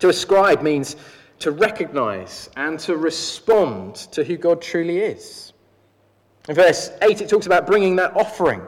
To 0.00 0.08
ascribe 0.08 0.62
means 0.62 0.96
to 1.44 1.50
recognize 1.50 2.48
and 2.56 2.80
to 2.80 2.96
respond 2.96 3.96
to 3.96 4.24
who 4.24 4.34
God 4.38 4.62
truly 4.62 5.00
is. 5.00 5.52
In 6.48 6.54
verse 6.54 6.90
8, 7.02 7.20
it 7.20 7.28
talks 7.28 7.44
about 7.44 7.66
bringing 7.66 7.96
that 7.96 8.16
offering 8.16 8.62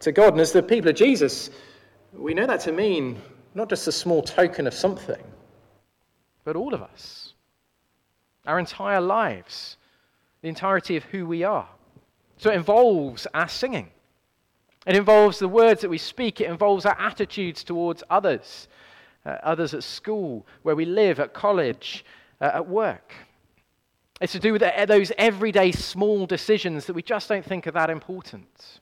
to 0.00 0.10
God. 0.10 0.32
And 0.32 0.40
as 0.40 0.50
the 0.50 0.60
people 0.60 0.90
of 0.90 0.96
Jesus, 0.96 1.50
we 2.12 2.34
know 2.34 2.44
that 2.48 2.58
to 2.62 2.72
mean 2.72 3.22
not 3.54 3.68
just 3.68 3.86
a 3.86 3.92
small 3.92 4.22
token 4.22 4.66
of 4.66 4.74
something, 4.74 5.22
but 6.42 6.56
all 6.56 6.74
of 6.74 6.82
us, 6.82 7.34
our 8.44 8.58
entire 8.58 9.00
lives, 9.00 9.76
the 10.42 10.48
entirety 10.48 10.96
of 10.96 11.04
who 11.04 11.26
we 11.26 11.44
are. 11.44 11.68
So 12.38 12.50
it 12.50 12.56
involves 12.56 13.28
our 13.34 13.48
singing. 13.48 13.88
It 14.84 14.96
involves 14.96 15.38
the 15.38 15.46
words 15.46 15.80
that 15.82 15.90
we 15.90 15.98
speak. 15.98 16.40
It 16.40 16.50
involves 16.50 16.86
our 16.86 16.98
attitudes 16.98 17.62
towards 17.62 18.02
others 18.10 18.66
uh, 19.26 19.38
others 19.42 19.74
at 19.74 19.82
school, 19.82 20.46
where 20.62 20.76
we 20.76 20.84
live, 20.84 21.18
at 21.18 21.34
college, 21.34 22.04
uh, 22.40 22.50
at 22.54 22.68
work. 22.68 23.12
It's 24.20 24.32
to 24.32 24.38
do 24.38 24.52
with 24.52 24.62
those 24.86 25.12
everyday 25.18 25.72
small 25.72 26.24
decisions 26.26 26.86
that 26.86 26.94
we 26.94 27.02
just 27.02 27.28
don't 27.28 27.44
think 27.44 27.66
are 27.66 27.72
that 27.72 27.90
important. 27.90 28.80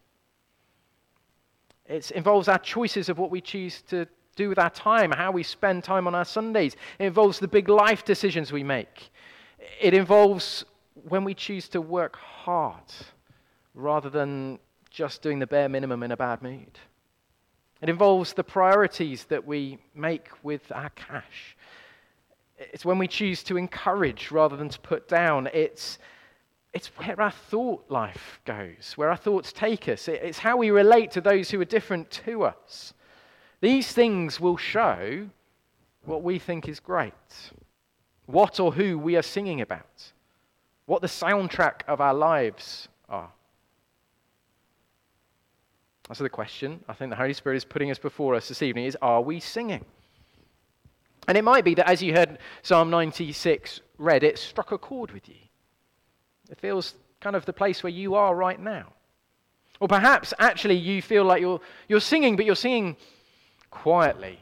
It 1.86 2.10
involves 2.12 2.46
our 2.48 2.58
choices 2.58 3.08
of 3.08 3.18
what 3.18 3.30
we 3.30 3.40
choose 3.40 3.82
to 3.88 4.06
do 4.36 4.48
with 4.48 4.58
our 4.58 4.70
time, 4.70 5.10
how 5.10 5.32
we 5.32 5.42
spend 5.42 5.82
time 5.82 6.06
on 6.06 6.14
our 6.14 6.24
Sundays. 6.24 6.76
It 6.98 7.06
involves 7.06 7.38
the 7.38 7.48
big 7.48 7.68
life 7.68 8.04
decisions 8.04 8.52
we 8.52 8.62
make. 8.62 9.10
It 9.80 9.94
involves 9.94 10.64
when 11.08 11.24
we 11.24 11.34
choose 11.34 11.68
to 11.70 11.80
work 11.80 12.16
hard 12.16 12.84
rather 13.74 14.10
than 14.10 14.58
just 14.90 15.22
doing 15.22 15.38
the 15.38 15.46
bare 15.46 15.68
minimum 15.68 16.02
in 16.02 16.12
a 16.12 16.16
bad 16.16 16.42
mood. 16.42 16.78
It 17.84 17.90
involves 17.90 18.32
the 18.32 18.42
priorities 18.42 19.24
that 19.24 19.46
we 19.46 19.76
make 19.94 20.28
with 20.42 20.72
our 20.72 20.88
cash. 20.88 21.54
It's 22.56 22.82
when 22.82 22.96
we 22.96 23.06
choose 23.06 23.42
to 23.42 23.58
encourage 23.58 24.30
rather 24.30 24.56
than 24.56 24.70
to 24.70 24.80
put 24.80 25.06
down. 25.06 25.50
It's, 25.52 25.98
it's 26.72 26.86
where 26.96 27.20
our 27.20 27.30
thought 27.30 27.84
life 27.90 28.40
goes, 28.46 28.94
where 28.96 29.10
our 29.10 29.18
thoughts 29.18 29.52
take 29.52 29.86
us. 29.90 30.08
It's 30.08 30.38
how 30.38 30.56
we 30.56 30.70
relate 30.70 31.10
to 31.10 31.20
those 31.20 31.50
who 31.50 31.60
are 31.60 31.66
different 31.66 32.10
to 32.24 32.44
us. 32.44 32.94
These 33.60 33.92
things 33.92 34.40
will 34.40 34.56
show 34.56 35.28
what 36.06 36.22
we 36.22 36.38
think 36.38 36.66
is 36.70 36.80
great, 36.80 37.12
what 38.24 38.60
or 38.60 38.72
who 38.72 38.98
we 38.98 39.14
are 39.14 39.22
singing 39.22 39.60
about, 39.60 40.10
what 40.86 41.02
the 41.02 41.06
soundtrack 41.06 41.82
of 41.86 42.00
our 42.00 42.14
lives 42.14 42.88
are. 43.10 43.30
So 46.12 46.22
the 46.22 46.30
question 46.30 46.80
I 46.88 46.92
think 46.92 47.10
the 47.10 47.16
Holy 47.16 47.32
Spirit 47.32 47.56
is 47.56 47.64
putting 47.64 47.90
us 47.90 47.98
before 47.98 48.34
us 48.34 48.48
this 48.48 48.62
evening 48.62 48.84
is 48.84 48.96
are 49.00 49.22
we 49.22 49.40
singing? 49.40 49.84
And 51.26 51.38
it 51.38 51.42
might 51.42 51.64
be 51.64 51.74
that 51.76 51.88
as 51.88 52.02
you 52.02 52.12
heard 52.12 52.38
Psalm 52.62 52.90
96 52.90 53.80
read, 53.96 54.22
it 54.22 54.38
struck 54.38 54.72
a 54.72 54.78
chord 54.78 55.12
with 55.12 55.28
you. 55.28 55.36
It 56.50 56.60
feels 56.60 56.94
kind 57.20 57.34
of 57.34 57.46
the 57.46 57.54
place 57.54 57.82
where 57.82 57.90
you 57.90 58.14
are 58.14 58.34
right 58.34 58.60
now. 58.60 58.92
Or 59.80 59.88
perhaps 59.88 60.34
actually 60.38 60.76
you 60.76 61.00
feel 61.00 61.24
like 61.24 61.40
you're, 61.40 61.60
you're 61.88 62.00
singing, 62.00 62.36
but 62.36 62.44
you're 62.44 62.54
singing 62.54 62.96
quietly. 63.70 64.38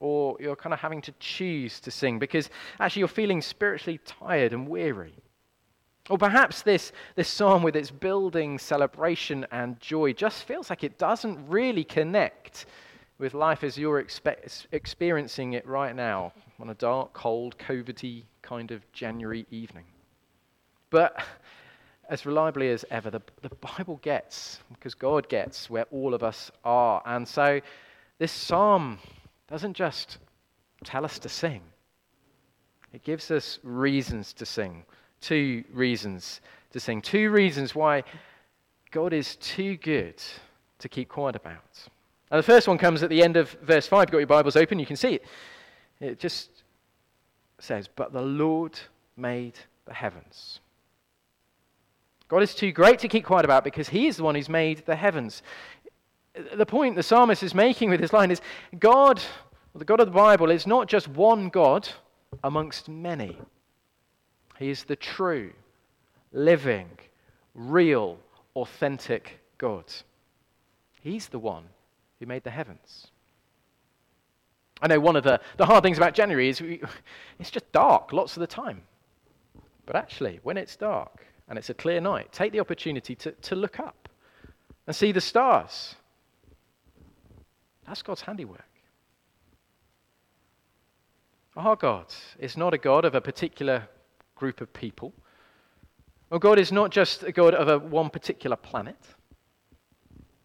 Or 0.00 0.36
you're 0.40 0.56
kind 0.56 0.74
of 0.74 0.80
having 0.80 1.00
to 1.02 1.12
choose 1.20 1.78
to 1.80 1.92
sing 1.92 2.18
because 2.18 2.50
actually 2.80 3.00
you're 3.00 3.08
feeling 3.08 3.40
spiritually 3.40 4.00
tired 4.04 4.52
and 4.52 4.68
weary. 4.68 5.14
Or 6.10 6.18
perhaps 6.18 6.62
this, 6.62 6.92
this 7.14 7.28
psalm, 7.28 7.62
with 7.62 7.76
its 7.76 7.90
building 7.90 8.58
celebration 8.58 9.46
and 9.50 9.80
joy, 9.80 10.12
just 10.12 10.44
feels 10.44 10.68
like 10.68 10.84
it 10.84 10.98
doesn't 10.98 11.48
really 11.48 11.84
connect 11.84 12.66
with 13.18 13.32
life 13.32 13.64
as 13.64 13.78
you're 13.78 14.02
expe- 14.02 14.66
experiencing 14.72 15.54
it 15.54 15.66
right 15.66 15.96
now 15.96 16.32
on 16.60 16.68
a 16.68 16.74
dark, 16.74 17.14
cold, 17.14 17.56
COVIDy 17.56 18.24
kind 18.42 18.70
of 18.70 18.90
January 18.92 19.46
evening. 19.50 19.84
But 20.90 21.24
as 22.10 22.26
reliably 22.26 22.70
as 22.70 22.84
ever, 22.90 23.10
the, 23.10 23.22
the 23.40 23.54
Bible 23.78 23.98
gets, 24.02 24.60
because 24.74 24.94
God 24.94 25.28
gets, 25.30 25.70
where 25.70 25.86
all 25.90 26.12
of 26.12 26.22
us 26.22 26.50
are. 26.64 27.00
And 27.06 27.26
so 27.26 27.60
this 28.18 28.30
psalm 28.30 28.98
doesn't 29.48 29.74
just 29.74 30.18
tell 30.84 31.04
us 31.06 31.18
to 31.20 31.30
sing, 31.30 31.62
it 32.92 33.02
gives 33.02 33.30
us 33.30 33.58
reasons 33.62 34.34
to 34.34 34.44
sing 34.44 34.84
two 35.24 35.64
reasons 35.72 36.40
to 36.72 36.80
sing. 36.80 37.00
Two 37.00 37.30
reasons 37.30 37.74
why 37.74 38.04
God 38.90 39.12
is 39.12 39.36
too 39.36 39.76
good 39.76 40.22
to 40.78 40.88
keep 40.88 41.08
quiet 41.08 41.36
about. 41.36 41.88
Now, 42.30 42.36
the 42.36 42.42
first 42.42 42.68
one 42.68 42.78
comes 42.78 43.02
at 43.02 43.10
the 43.10 43.22
end 43.22 43.36
of 43.36 43.50
verse 43.62 43.86
5. 43.86 44.00
You've 44.00 44.10
got 44.10 44.18
your 44.18 44.26
Bibles 44.26 44.56
open, 44.56 44.78
you 44.78 44.86
can 44.86 44.96
see 44.96 45.14
it. 45.14 45.24
It 46.00 46.18
just 46.18 46.64
says, 47.58 47.88
But 47.88 48.12
the 48.12 48.22
Lord 48.22 48.78
made 49.16 49.54
the 49.86 49.94
heavens. 49.94 50.60
God 52.28 52.42
is 52.42 52.54
too 52.54 52.72
great 52.72 52.98
to 53.00 53.08
keep 53.08 53.24
quiet 53.24 53.44
about 53.44 53.64
because 53.64 53.88
He 53.88 54.06
is 54.06 54.16
the 54.16 54.24
one 54.24 54.34
who's 54.34 54.48
made 54.48 54.84
the 54.86 54.96
heavens. 54.96 55.42
The 56.54 56.66
point 56.66 56.96
the 56.96 57.02
psalmist 57.02 57.42
is 57.42 57.54
making 57.54 57.90
with 57.90 58.00
this 58.00 58.12
line 58.12 58.30
is 58.30 58.40
God, 58.78 59.22
the 59.74 59.84
God 59.84 60.00
of 60.00 60.06
the 60.06 60.12
Bible, 60.12 60.50
is 60.50 60.66
not 60.66 60.88
just 60.88 61.06
one 61.08 61.48
God 61.48 61.88
amongst 62.42 62.88
many. 62.88 63.38
He 64.58 64.70
is 64.70 64.84
the 64.84 64.96
true, 64.96 65.52
living, 66.32 66.88
real, 67.54 68.18
authentic 68.54 69.40
God. 69.58 69.84
He's 71.00 71.28
the 71.28 71.38
one 71.38 71.64
who 72.18 72.26
made 72.26 72.44
the 72.44 72.50
heavens. 72.50 73.08
I 74.80 74.88
know 74.88 75.00
one 75.00 75.16
of 75.16 75.24
the, 75.24 75.40
the 75.56 75.66
hard 75.66 75.82
things 75.82 75.96
about 75.96 76.14
January 76.14 76.48
is 76.48 76.60
we, 76.60 76.80
it's 77.38 77.50
just 77.50 77.70
dark 77.72 78.12
lots 78.12 78.36
of 78.36 78.40
the 78.40 78.46
time. 78.46 78.82
But 79.86 79.96
actually, 79.96 80.40
when 80.42 80.56
it's 80.56 80.76
dark 80.76 81.24
and 81.48 81.58
it's 81.58 81.70
a 81.70 81.74
clear 81.74 82.00
night, 82.00 82.32
take 82.32 82.52
the 82.52 82.60
opportunity 82.60 83.14
to, 83.16 83.32
to 83.32 83.56
look 83.56 83.78
up 83.78 84.08
and 84.86 84.94
see 84.94 85.12
the 85.12 85.20
stars. 85.20 85.96
That's 87.86 88.02
God's 88.02 88.22
handiwork. 88.22 88.64
Our 91.56 91.76
God 91.76 92.06
is 92.38 92.56
not 92.56 92.74
a 92.74 92.78
God 92.78 93.04
of 93.04 93.14
a 93.14 93.20
particular 93.20 93.88
group 94.34 94.60
of 94.60 94.72
people. 94.72 95.12
Well, 96.30 96.40
God 96.40 96.58
is 96.58 96.72
not 96.72 96.90
just 96.90 97.22
a 97.22 97.32
God 97.32 97.54
of 97.54 97.68
a, 97.68 97.78
one 97.78 98.10
particular 98.10 98.56
planet. 98.56 98.96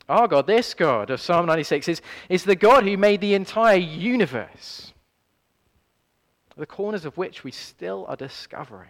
Our 0.08 0.28
God, 0.28 0.48
this 0.48 0.74
God 0.74 1.10
of 1.10 1.22
Psalm 1.22 1.46
96, 1.46 1.88
is, 1.88 2.02
is 2.30 2.44
the 2.44 2.56
God 2.56 2.84
who 2.84 2.98
made 2.98 3.22
the 3.22 3.36
entire 3.36 3.78
universe, 3.78 4.94
the 6.58 6.66
corners 6.66 7.06
of 7.06 7.18
which 7.18 7.44
we 7.44 7.52
still 7.52 8.06
are 8.08 8.16
discovering. 8.16 8.90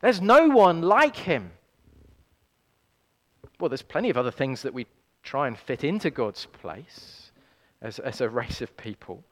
There's 0.00 0.20
no 0.20 0.48
one 0.48 0.82
like 0.82 1.16
him. 1.16 1.52
Well, 3.60 3.68
there's 3.68 3.82
plenty 3.82 4.10
of 4.10 4.16
other 4.16 4.30
things 4.30 4.62
that 4.62 4.74
we 4.74 4.86
try 5.22 5.46
and 5.46 5.56
fit 5.56 5.84
into 5.84 6.10
God's 6.10 6.46
place 6.46 7.30
as, 7.80 7.98
as 8.00 8.20
a 8.20 8.28
race 8.28 8.60
of 8.60 8.76
people. 8.76 9.22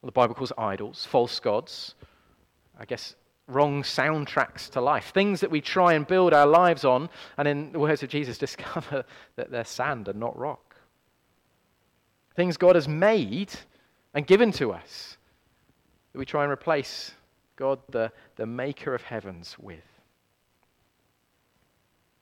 Well, 0.00 0.08
the 0.08 0.12
Bible 0.12 0.34
calls 0.34 0.52
idols, 0.56 1.04
false 1.04 1.40
gods. 1.40 1.94
I 2.78 2.84
guess 2.84 3.16
wrong 3.48 3.82
soundtracks 3.82 4.68
to 4.70 4.80
life, 4.80 5.12
things 5.12 5.40
that 5.40 5.50
we 5.50 5.60
try 5.60 5.92
and 5.92 6.06
build 6.06 6.32
our 6.32 6.46
lives 6.46 6.84
on, 6.84 7.08
and 7.38 7.46
in 7.46 7.72
the 7.72 7.78
words 7.78 8.02
of 8.02 8.08
Jesus, 8.08 8.38
discover 8.46 9.04
that 9.36 9.50
they're 9.50 9.64
sand 9.64 10.08
and 10.08 10.18
not 10.18 10.38
rock. 10.38 10.76
Things 12.34 12.56
God 12.56 12.74
has 12.74 12.88
made 12.88 13.52
and 14.14 14.26
given 14.26 14.52
to 14.52 14.72
us 14.72 15.16
that 16.12 16.18
we 16.18 16.26
try 16.26 16.42
and 16.42 16.52
replace 16.52 17.12
God, 17.56 17.78
the, 17.90 18.12
the 18.36 18.46
maker 18.46 18.94
of 18.94 19.02
heavens, 19.02 19.56
with. 19.58 19.80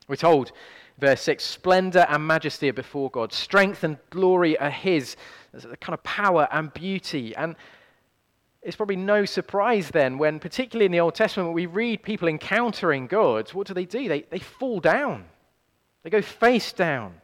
We're 0.06 0.16
told, 0.16 0.52
verse 0.98 1.22
6 1.22 1.42
splendor 1.42 2.06
and 2.08 2.26
majesty 2.26 2.68
are 2.68 2.74
before 2.74 3.10
God, 3.10 3.32
strength 3.32 3.82
and 3.82 3.96
glory 4.10 4.56
are 4.58 4.70
His. 4.70 5.16
There's 5.50 5.64
a 5.64 5.76
kind 5.76 5.94
of 5.94 6.02
power 6.02 6.46
and 6.52 6.72
beauty. 6.72 7.34
And 7.34 7.56
it's 8.64 8.76
probably 8.76 8.96
no 8.96 9.26
surprise 9.26 9.90
then 9.90 10.16
when, 10.16 10.40
particularly 10.40 10.86
in 10.86 10.92
the 10.92 11.00
Old 11.00 11.14
Testament, 11.14 11.52
we 11.52 11.66
read 11.66 12.02
people 12.02 12.28
encountering 12.28 13.06
God. 13.06 13.50
What 13.50 13.66
do 13.66 13.74
they 13.74 13.84
do? 13.84 14.08
They, 14.08 14.22
they 14.22 14.38
fall 14.38 14.80
down, 14.80 15.26
they 16.02 16.10
go 16.10 16.22
face 16.22 16.72
down, 16.72 17.14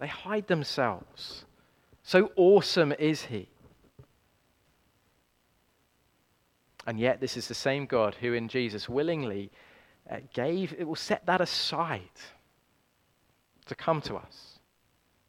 they 0.00 0.08
hide 0.08 0.48
themselves. 0.48 1.44
So 2.02 2.32
awesome 2.36 2.92
is 2.98 3.22
He. 3.22 3.48
And 6.86 6.98
yet, 6.98 7.20
this 7.20 7.36
is 7.36 7.48
the 7.48 7.54
same 7.54 7.86
God 7.86 8.16
who 8.16 8.34
in 8.34 8.48
Jesus 8.48 8.88
willingly 8.88 9.50
uh, 10.10 10.16
gave, 10.34 10.74
it 10.76 10.86
will 10.86 10.96
set 10.96 11.24
that 11.26 11.40
aside 11.40 12.02
to 13.66 13.74
come 13.74 14.02
to 14.02 14.16
us, 14.16 14.58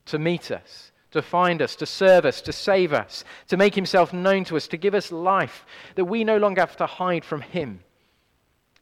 to 0.08 0.20
meet 0.20 0.52
us, 0.52 0.92
to 1.12 1.22
find 1.22 1.62
us, 1.62 1.76
to 1.78 1.86
serve 1.86 2.26
us, 2.26 2.42
to 2.42 2.52
save 2.52 2.94
us, 2.94 3.24
to 3.48 3.58
make 3.58 3.76
himself 3.76 4.12
known 4.14 4.44
to 4.46 4.58
us, 4.58 4.68
to 4.68 4.78
give 4.78 4.94
us 4.94 5.12
life 5.12 5.66
that 5.96 6.06
we 6.06 6.24
no 6.24 6.38
longer 6.38 6.62
have 6.62 6.78
to 6.78 6.86
hide 6.86 7.24
from 7.24 7.42
him, 7.42 7.80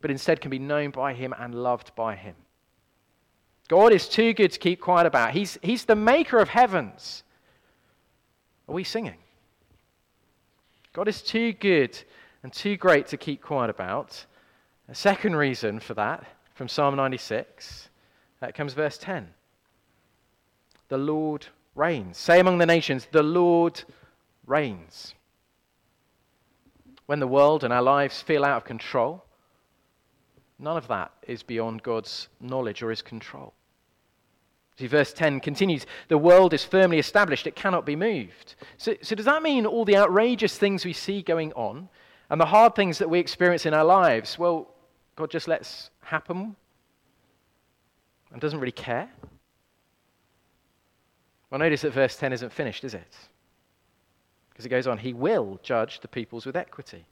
but 0.02 0.12
instead 0.12 0.42
can 0.42 0.52
be 0.52 0.60
known 0.60 0.92
by 0.92 1.14
him 1.14 1.34
and 1.38 1.54
loved 1.56 1.96
by 1.96 2.16
him. 2.16 2.36
God 3.68 3.94
is 3.94 4.10
too 4.10 4.34
good 4.34 4.52
to 4.52 4.60
keep 4.60 4.82
quiet 4.82 5.08
about. 5.08 5.32
He's, 5.32 5.58
he's 5.62 5.86
the 5.86 5.96
maker 5.96 6.40
of 6.40 6.50
heavens. 6.50 7.24
Are 8.68 8.76
we 8.76 8.84
singing? 8.84 9.18
God 10.94 11.08
is 11.08 11.22
too 11.22 11.54
good 11.54 11.98
and 12.44 12.52
too 12.52 12.78
great 12.78 13.08
to 13.08 13.18
keep 13.18 13.42
quiet 13.42 13.70
about. 13.70 14.26
A 14.90 14.96
second 14.96 15.36
reason 15.36 15.80
for 15.80 15.94
that, 15.94 16.26
from 16.54 16.68
Psalm 16.68 16.96
96, 16.96 17.90
that 18.42 18.54
comes 18.54 18.74
verse 18.74 18.98
10. 18.98 19.28
The 20.90 20.98
Lord 20.98 21.48
reigns. 21.76 22.18
Say 22.18 22.40
among 22.40 22.58
the 22.58 22.66
nations, 22.66 23.08
the 23.12 23.24
Lord 23.24 23.84
reigns. 24.46 25.16
When 27.06 27.20
the 27.20 27.28
world 27.28 27.64
and 27.64 27.74
our 27.74 27.82
lives 27.82 28.22
feel 28.22 28.46
out 28.46 28.58
of 28.58 28.64
control, 28.64 29.26
none 30.60 30.78
of 30.78 30.88
that 30.88 31.12
is 31.28 31.44
beyond 31.44 31.84
God's 31.84 32.30
knowledge 32.40 32.82
or 32.82 32.90
his 32.90 33.02
control. 33.02 33.54
See, 34.78 34.88
verse 34.88 35.14
10 35.14 35.40
continues 35.40 35.86
The 36.08 36.18
world 36.18 36.54
is 36.54 36.64
firmly 36.64 36.98
established, 36.98 37.46
it 37.46 37.56
cannot 37.56 37.86
be 37.86 37.96
moved. 37.96 38.56
So, 38.78 38.96
so, 39.02 39.16
does 39.16 39.26
that 39.26 39.44
mean 39.44 39.66
all 39.66 39.86
the 39.86 39.98
outrageous 39.98 40.58
things 40.58 40.86
we 40.86 40.94
see 40.94 41.22
going 41.22 41.54
on 41.54 41.90
and 42.30 42.42
the 42.42 42.46
hard 42.46 42.76
things 42.76 42.98
that 42.98 43.10
we 43.10 43.20
experience 43.20 43.66
in 43.66 43.74
our 43.74 43.86
lives, 43.86 44.40
well, 44.40 44.74
God 45.16 45.30
just 45.30 45.48
lets 45.48 45.92
happen 46.02 46.56
and 48.32 48.42
doesn't 48.42 48.60
really 48.60 48.72
care? 48.72 49.10
Well, 51.54 51.60
notice 51.60 51.84
that 51.84 51.94
verse 51.94 52.16
10 52.16 52.34
isn't 52.34 52.52
finished, 52.52 52.84
is 52.84 52.96
it? 52.96 53.16
Because 54.50 54.66
it 54.66 54.70
goes 54.70 54.88
on, 54.88 54.98
He 54.98 55.14
will 55.14 55.60
judge 55.62 56.00
the 56.00 56.08
peoples 56.08 56.48
with 56.48 56.56
equity. 56.56 57.06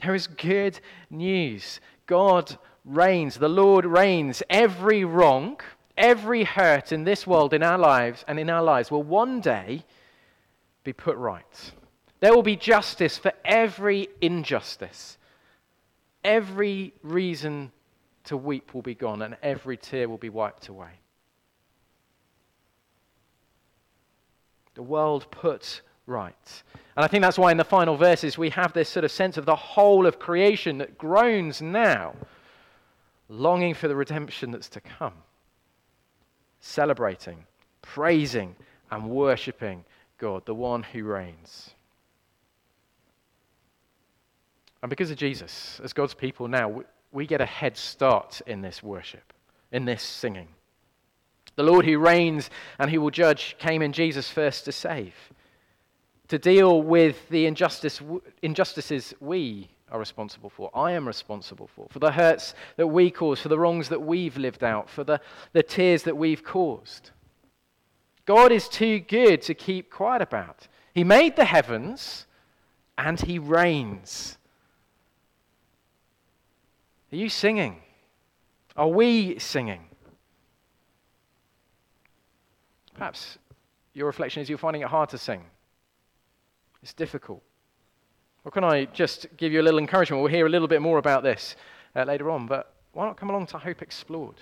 There 0.00 0.14
is 0.14 0.28
good 0.28 0.78
news. 1.10 1.80
God 2.06 2.56
reigns, 2.84 3.34
the 3.34 3.48
Lord 3.48 3.84
reigns. 3.84 4.44
Every 4.48 5.04
wrong, 5.04 5.58
every 5.96 6.44
hurt 6.44 6.92
in 6.92 7.02
this 7.02 7.26
world, 7.26 7.52
in 7.52 7.64
our 7.64 7.78
lives, 7.78 8.24
and 8.28 8.38
in 8.38 8.48
our 8.48 8.62
lives 8.62 8.92
will 8.92 9.02
one 9.02 9.40
day 9.40 9.84
be 10.84 10.92
put 10.92 11.16
right. 11.16 11.72
There 12.20 12.32
will 12.32 12.44
be 12.44 12.54
justice 12.54 13.18
for 13.18 13.32
every 13.44 14.08
injustice. 14.20 15.18
Every 16.22 16.94
reason 17.02 17.72
to 18.26 18.36
weep 18.36 18.72
will 18.72 18.82
be 18.82 18.94
gone, 18.94 19.22
and 19.22 19.36
every 19.42 19.76
tear 19.76 20.08
will 20.08 20.16
be 20.16 20.28
wiped 20.28 20.68
away. 20.68 21.00
The 24.74 24.82
world 24.82 25.26
put 25.30 25.82
right. 26.06 26.62
And 26.96 27.04
I 27.04 27.08
think 27.08 27.22
that's 27.22 27.38
why 27.38 27.50
in 27.50 27.56
the 27.56 27.64
final 27.64 27.96
verses 27.96 28.36
we 28.36 28.50
have 28.50 28.72
this 28.72 28.88
sort 28.88 29.04
of 29.04 29.10
sense 29.10 29.36
of 29.36 29.46
the 29.46 29.56
whole 29.56 30.06
of 30.06 30.18
creation 30.18 30.78
that 30.78 30.98
groans 30.98 31.62
now, 31.62 32.14
longing 33.28 33.74
for 33.74 33.88
the 33.88 33.96
redemption 33.96 34.50
that's 34.50 34.68
to 34.70 34.80
come, 34.80 35.14
celebrating, 36.60 37.44
praising, 37.80 38.54
and 38.90 39.08
worshipping 39.08 39.84
God, 40.18 40.44
the 40.44 40.54
one 40.54 40.82
who 40.82 41.04
reigns. 41.04 41.70
And 44.82 44.90
because 44.90 45.10
of 45.10 45.16
Jesus, 45.16 45.80
as 45.82 45.92
God's 45.92 46.14
people 46.14 46.48
now, 46.48 46.82
we 47.12 47.26
get 47.26 47.40
a 47.40 47.46
head 47.46 47.76
start 47.76 48.40
in 48.46 48.62
this 48.62 48.82
worship, 48.82 49.32
in 49.70 49.84
this 49.84 50.02
singing. 50.02 50.48
The 51.56 51.62
Lord 51.62 51.84
who 51.84 51.98
reigns 51.98 52.50
and 52.78 52.90
who 52.90 53.00
will 53.00 53.10
judge 53.10 53.56
came 53.58 53.82
in 53.82 53.92
Jesus 53.92 54.28
first 54.28 54.64
to 54.64 54.72
save, 54.72 55.14
to 56.28 56.38
deal 56.38 56.82
with 56.82 57.28
the 57.28 57.46
injustice, 57.46 58.00
injustices 58.40 59.14
we 59.20 59.68
are 59.90 59.98
responsible 59.98 60.48
for, 60.48 60.70
I 60.74 60.92
am 60.92 61.06
responsible 61.06 61.66
for, 61.66 61.86
for 61.90 61.98
the 61.98 62.12
hurts 62.12 62.54
that 62.76 62.86
we 62.86 63.10
cause, 63.10 63.40
for 63.40 63.50
the 63.50 63.58
wrongs 63.58 63.90
that 63.90 64.00
we've 64.00 64.38
lived 64.38 64.64
out, 64.64 64.88
for 64.88 65.04
the, 65.04 65.20
the 65.52 65.62
tears 65.62 66.04
that 66.04 66.16
we've 66.16 66.42
caused. 66.42 67.10
God 68.24 68.52
is 68.52 68.68
too 68.68 69.00
good 69.00 69.42
to 69.42 69.54
keep 69.54 69.90
quiet 69.90 70.22
about. 70.22 70.68
He 70.94 71.04
made 71.04 71.36
the 71.36 71.44
heavens 71.44 72.26
and 72.96 73.20
he 73.20 73.38
reigns. 73.38 74.38
Are 77.12 77.16
you 77.16 77.28
singing? 77.28 77.82
Are 78.76 78.88
we 78.88 79.38
singing? 79.38 79.84
Perhaps 83.02 83.36
your 83.94 84.06
reflection 84.06 84.42
is 84.42 84.48
you're 84.48 84.56
finding 84.56 84.82
it 84.82 84.86
hard 84.86 85.08
to 85.08 85.18
sing. 85.18 85.42
It's 86.84 86.92
difficult. 86.92 87.42
Or 88.44 88.52
can 88.52 88.62
I 88.62 88.84
just 88.84 89.26
give 89.36 89.52
you 89.52 89.60
a 89.60 89.64
little 89.64 89.80
encouragement? 89.80 90.22
We'll 90.22 90.30
hear 90.30 90.46
a 90.46 90.48
little 90.48 90.68
bit 90.68 90.80
more 90.80 90.98
about 90.98 91.24
this 91.24 91.56
uh, 91.96 92.04
later 92.04 92.30
on, 92.30 92.46
but 92.46 92.72
why 92.92 93.04
not 93.04 93.16
come 93.16 93.28
along 93.28 93.46
to 93.46 93.58
Hope 93.58 93.82
Explored? 93.82 94.36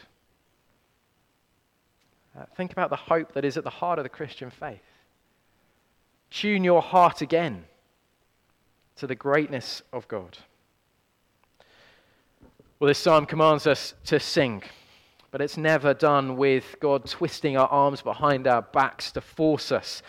Uh, 2.39 2.45
think 2.55 2.71
about 2.73 2.91
the 2.91 2.97
hope 2.97 3.33
that 3.33 3.47
is 3.47 3.57
at 3.57 3.65
the 3.65 3.71
heart 3.71 3.99
of 3.99 4.03
the 4.03 4.11
Christian 4.11 4.51
faith. 4.51 4.83
Tune 6.29 6.63
your 6.63 6.83
heart 6.83 7.23
again 7.23 7.65
to 8.97 9.07
the 9.07 9.15
greatness 9.15 9.81
of 9.91 10.07
God. 10.07 10.37
Well, 12.79 12.89
this 12.89 12.99
psalm 12.99 13.25
commands 13.25 13.67
us 13.67 13.95
to 14.05 14.21
sing, 14.21 14.63
but 15.31 15.41
it's 15.41 15.57
never 15.57 15.95
done 15.95 16.37
with 16.37 16.77
God 16.81 17.07
twisting 17.07 17.57
our 17.57 17.69
arms 17.69 18.03
behind 18.03 18.47
our 18.47 18.63
backs 18.63 19.13
to 19.13 19.21
force 19.21 19.71
us, 19.71 20.03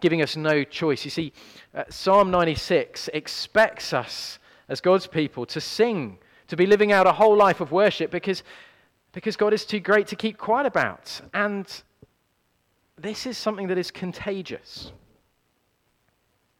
giving 0.00 0.22
us 0.22 0.36
no 0.36 0.64
choice. 0.64 1.04
You 1.04 1.10
see, 1.10 1.32
uh, 1.74 1.84
Psalm 1.88 2.30
96 2.30 3.08
expects 3.12 3.92
us 3.92 4.38
as 4.68 4.80
God's 4.80 5.06
people 5.06 5.44
to 5.46 5.60
sing, 5.60 6.18
to 6.48 6.56
be 6.56 6.66
living 6.66 6.92
out 6.92 7.06
a 7.06 7.12
whole 7.12 7.36
life 7.36 7.60
of 7.60 7.72
worship 7.72 8.10
because, 8.10 8.42
because 9.12 9.36
God 9.36 9.52
is 9.52 9.64
too 9.64 9.80
great 9.80 10.06
to 10.08 10.16
keep 10.16 10.38
quiet 10.38 10.66
about. 10.66 11.20
And 11.34 11.66
this 12.96 13.26
is 13.26 13.36
something 13.36 13.68
that 13.68 13.78
is 13.78 13.90
contagious. 13.90 14.92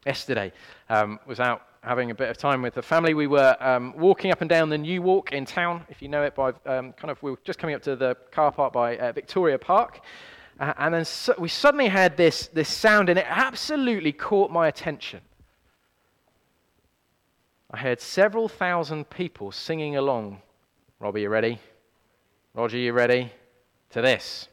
Yesterday, 0.04 0.52
um, 0.88 1.20
was 1.26 1.40
out 1.40 1.62
having 1.82 2.12
a 2.12 2.14
bit 2.14 2.30
of 2.30 2.38
time 2.38 2.62
with 2.62 2.74
the 2.74 2.82
family. 2.82 3.12
We 3.12 3.26
were 3.26 3.56
um, 3.58 3.92
walking 3.96 4.30
up 4.30 4.40
and 4.40 4.48
down 4.48 4.68
the 4.68 4.78
New 4.78 5.02
Walk 5.02 5.32
in 5.32 5.44
town, 5.44 5.84
if 5.88 6.00
you 6.00 6.08
know 6.08 6.22
it, 6.22 6.34
by 6.34 6.50
um, 6.66 6.92
kind 6.92 7.10
of, 7.10 7.20
we 7.22 7.32
were 7.32 7.40
just 7.44 7.58
coming 7.58 7.74
up 7.74 7.82
to 7.82 7.96
the 7.96 8.16
car 8.30 8.52
park 8.52 8.72
by 8.72 8.96
uh, 8.98 9.12
Victoria 9.12 9.58
Park. 9.58 10.00
Uh, 10.60 10.72
and 10.78 10.94
then 10.94 11.04
so 11.04 11.34
we 11.38 11.48
suddenly 11.48 11.88
had 11.88 12.16
this, 12.16 12.46
this 12.48 12.68
sound, 12.68 13.08
and 13.08 13.18
it 13.18 13.26
absolutely 13.28 14.12
caught 14.12 14.50
my 14.50 14.68
attention. 14.68 15.20
I 17.70 17.78
heard 17.78 18.00
several 18.00 18.48
thousand 18.48 19.10
people 19.10 19.50
singing 19.50 19.96
along. 19.96 20.40
Robbie, 21.00 21.22
you 21.22 21.30
ready? 21.30 21.58
Roger, 22.54 22.76
you 22.76 22.92
ready? 22.92 23.32
To 23.90 24.02
this. 24.02 24.48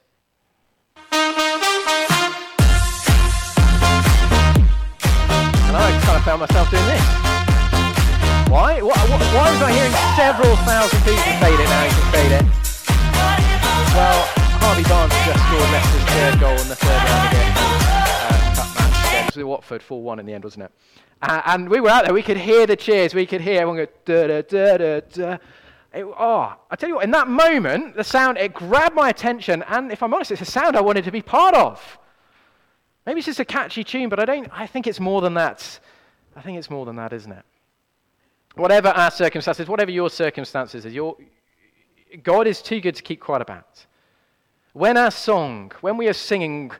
Kind 6.09 6.17
of 6.17 6.25
found 6.25 6.39
myself 6.41 6.71
doing 6.71 6.85
this. 6.87 7.05
Why? 8.49 8.81
Why, 8.81 8.97
why 8.97 9.45
was 9.53 9.61
I 9.61 9.69
hearing 9.69 9.93
several 10.17 10.55
thousand 10.65 10.97
people 11.05 11.21
fade 11.37 11.53
it 11.53 11.69
now? 11.69 11.83
You 11.85 11.93
can 11.93 12.07
fade 12.09 12.33
it. 12.33 12.45
Well, 13.93 14.19
Harvey 14.57 14.81
Barnes 14.89 15.13
just 15.21 15.37
scored 15.45 15.69
Leicester's 15.69 16.05
third 16.09 16.39
goal 16.39 16.57
in 16.57 16.67
the 16.67 16.75
third 16.75 17.01
round 17.05 17.27
again. 17.29 17.53
Uh, 18.25 19.31
cup 19.35 19.45
Watford, 19.45 19.81
4-1 19.81 20.19
in 20.19 20.25
the 20.25 20.33
end, 20.33 20.43
wasn't 20.45 20.63
it? 20.63 20.71
Uh, 21.21 21.41
and 21.45 21.69
we 21.69 21.79
were 21.79 21.89
out 21.89 22.05
there. 22.05 22.13
We 22.13 22.23
could 22.23 22.37
hear 22.37 22.65
the 22.65 22.75
cheers. 22.75 23.13
We 23.13 23.27
could 23.27 23.41
hear 23.41 23.61
everyone 23.61 23.77
go 23.77 23.87
da 24.05 24.27
da 24.27 24.41
da 24.41 24.77
da 24.77 24.99
da. 25.01 25.37
It, 25.93 26.05
oh, 26.05 26.55
I 26.71 26.75
tell 26.75 26.89
you 26.89 26.95
what, 26.95 27.03
in 27.03 27.11
that 27.11 27.27
moment, 27.27 27.95
the 27.95 28.03
sound, 28.03 28.39
it 28.39 28.53
grabbed 28.53 28.95
my 28.95 29.09
attention, 29.09 29.63
and 29.67 29.91
if 29.91 30.01
I'm 30.01 30.13
honest, 30.13 30.31
it's 30.31 30.41
a 30.41 30.45
sound 30.45 30.75
I 30.75 30.81
wanted 30.81 31.03
to 31.03 31.11
be 31.11 31.21
part 31.21 31.53
of. 31.53 31.99
Maybe 33.05 33.19
it's 33.19 33.27
just 33.27 33.39
a 33.39 33.45
catchy 33.45 33.83
tune, 33.83 34.09
but 34.09 34.19
I 34.19 34.25
don't 34.25 34.49
I 34.51 34.65
think 34.65 34.87
it's 34.87 34.99
more 34.99 35.21
than 35.21 35.35
that. 35.35 35.79
I 36.39 36.41
think 36.41 36.57
it's 36.57 36.69
more 36.69 36.85
than 36.85 36.95
that, 36.95 37.13
isn't 37.13 37.31
it? 37.31 37.45
whatever 38.55 38.89
our 38.89 39.11
circumstances, 39.11 39.67
whatever 39.67 39.91
your 39.91 40.09
circumstances 40.09 40.85
is, 40.85 40.93
your, 40.93 41.15
God 42.23 42.47
is 42.47 42.61
too 42.61 42.81
good 42.81 42.95
to 42.95 43.03
keep 43.03 43.19
quiet 43.19 43.41
about. 43.41 43.85
When 44.73 44.97
our 44.97 45.11
song, 45.11 45.71
when 45.81 45.97
we 45.97 46.07
are 46.07 46.13
singing 46.13 46.71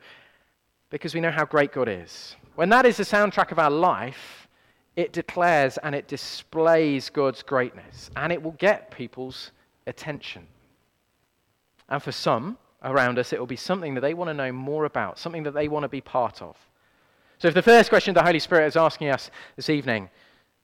because 0.89 1.13
we 1.13 1.21
know 1.21 1.31
how 1.31 1.45
great 1.45 1.71
God 1.71 1.87
is, 1.87 2.35
when 2.55 2.69
that 2.69 2.85
is 2.85 2.97
the 2.97 3.03
soundtrack 3.03 3.51
of 3.51 3.59
our 3.59 3.71
life, 3.71 4.47
it 4.95 5.13
declares 5.13 5.77
and 5.77 5.95
it 5.95 6.07
displays 6.07 7.09
God's 7.09 7.41
greatness 7.41 8.11
and 8.15 8.33
it 8.33 8.41
will 8.41 8.55
get 8.57 8.91
people's 8.91 9.51
attention. 9.87 10.45
And 11.87 12.01
for 12.03 12.11
some 12.11 12.57
around 12.83 13.17
us, 13.17 13.33
it 13.33 13.39
will 13.39 13.47
be 13.47 13.55
something 13.55 13.93
that 13.95 14.01
they 14.01 14.13
want 14.13 14.29
to 14.29 14.33
know 14.33 14.51
more 14.51 14.85
about, 14.85 15.17
something 15.17 15.43
that 15.43 15.53
they 15.53 15.67
want 15.67 15.83
to 15.83 15.89
be 15.89 16.01
part 16.01 16.41
of. 16.41 16.57
So, 17.39 17.47
if 17.47 17.53
the 17.53 17.61
first 17.61 17.89
question 17.89 18.13
the 18.13 18.21
Holy 18.21 18.39
Spirit 18.39 18.67
is 18.67 18.75
asking 18.75 19.09
us 19.09 19.31
this 19.55 19.69
evening, 19.69 20.09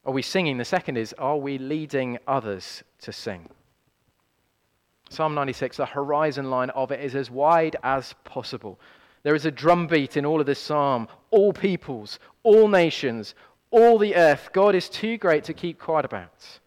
are 0.06 0.12
we 0.12 0.22
singing? 0.22 0.58
The 0.58 0.66
second 0.66 0.98
is, 0.98 1.14
are 1.14 1.38
we 1.38 1.58
leading 1.58 2.20
others 2.28 2.84
to 3.00 3.14
sing? 3.14 3.50
Psalm 5.10 5.34
96, 5.34 5.78
the 5.78 5.86
horizon 5.86 6.50
line 6.50 6.70
of 6.72 6.92
it 6.92 7.00
is 7.00 7.16
as 7.16 7.32
wide 7.32 7.78
as 7.82 8.14
possible. 8.26 8.78
There 9.24 9.36
is 9.36 9.46
a 9.46 9.52
drumbeat 9.52 10.18
in 10.18 10.26
all 10.26 10.42
of 10.42 10.46
this 10.46 10.60
psalm. 10.60 11.08
All 11.32 11.54
peoples, 11.54 12.20
all 12.44 12.68
nations, 12.68 13.36
all 13.72 13.98
the 13.98 14.16
earth. 14.16 14.50
God 14.52 14.76
is 14.76 14.90
too 14.90 15.18
great 15.18 15.46
to 15.46 15.54
keep 15.54 15.80
quiet 15.80 16.04
about. 16.04 16.60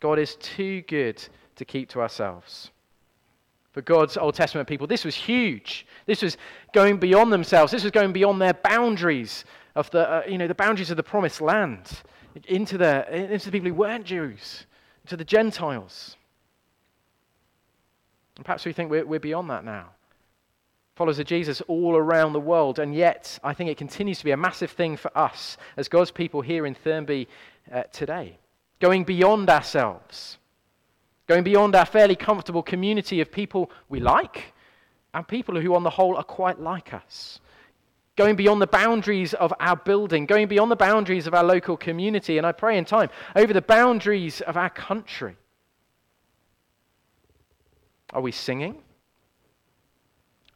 God 0.00 0.18
is 0.18 0.36
too 0.36 0.80
good 0.82 1.22
to 1.56 1.64
keep 1.66 1.90
to 1.90 2.00
ourselves. 2.00 2.70
For 3.72 3.82
God's 3.82 4.16
Old 4.16 4.34
Testament 4.34 4.68
people, 4.68 4.86
this 4.86 5.04
was 5.04 5.14
huge. 5.14 5.86
This 6.06 6.22
was 6.22 6.36
going 6.72 6.98
beyond 6.98 7.32
themselves. 7.32 7.70
This 7.70 7.84
was 7.84 7.92
going 7.92 8.12
beyond 8.12 8.40
their 8.40 8.54
boundaries 8.54 9.44
of 9.76 9.88
the, 9.90 10.10
uh, 10.10 10.22
you 10.28 10.38
know, 10.38 10.48
the 10.48 10.54
boundaries 10.54 10.90
of 10.90 10.96
the 10.96 11.02
promised 11.02 11.40
land 11.40 12.02
into 12.46 12.76
the, 12.76 13.32
into 13.32 13.46
the 13.46 13.52
people 13.52 13.68
who 13.68 13.74
weren't 13.74 14.04
Jews, 14.04 14.66
to 15.06 15.16
the 15.16 15.24
Gentiles. 15.24 16.16
And 18.36 18.44
perhaps 18.44 18.64
we 18.64 18.72
think 18.72 18.90
we're, 18.90 19.06
we're 19.06 19.20
beyond 19.20 19.50
that 19.50 19.64
now. 19.64 19.90
Followers 20.96 21.18
of 21.18 21.26
Jesus 21.26 21.60
all 21.62 21.96
around 21.96 22.32
the 22.32 22.40
world, 22.40 22.78
and 22.78 22.94
yet 22.94 23.38
I 23.44 23.54
think 23.54 23.70
it 23.70 23.78
continues 23.78 24.18
to 24.18 24.24
be 24.24 24.32
a 24.32 24.36
massive 24.36 24.70
thing 24.72 24.96
for 24.96 25.16
us 25.16 25.56
as 25.76 25.88
God's 25.88 26.10
people 26.10 26.40
here 26.40 26.66
in 26.66 26.74
Thurnby 26.74 27.26
uh, 27.72 27.84
today. 27.92 28.38
Going 28.80 29.04
beyond 29.04 29.48
ourselves, 29.48 30.38
going 31.30 31.44
beyond 31.44 31.76
our 31.76 31.86
fairly 31.86 32.16
comfortable 32.16 32.60
community 32.60 33.20
of 33.20 33.30
people 33.30 33.70
we 33.88 34.00
like 34.00 34.52
and 35.14 35.28
people 35.28 35.60
who, 35.60 35.76
on 35.76 35.84
the 35.84 35.90
whole, 35.90 36.16
are 36.16 36.24
quite 36.24 36.58
like 36.58 36.92
us. 36.92 37.38
Going 38.16 38.34
beyond 38.34 38.60
the 38.60 38.66
boundaries 38.66 39.32
of 39.34 39.54
our 39.60 39.76
building, 39.76 40.26
going 40.26 40.48
beyond 40.48 40.72
the 40.72 40.76
boundaries 40.76 41.28
of 41.28 41.34
our 41.34 41.44
local 41.44 41.76
community, 41.76 42.36
and 42.36 42.44
I 42.44 42.50
pray 42.50 42.76
in 42.76 42.84
time, 42.84 43.10
over 43.36 43.52
the 43.52 43.62
boundaries 43.62 44.40
of 44.40 44.56
our 44.56 44.70
country. 44.70 45.36
Are 48.12 48.20
we 48.20 48.32
singing? 48.32 48.82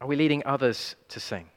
Are 0.01 0.07
we 0.07 0.17
leading 0.17 0.45
others 0.45 0.97
to 1.07 1.21
sing? 1.21 1.49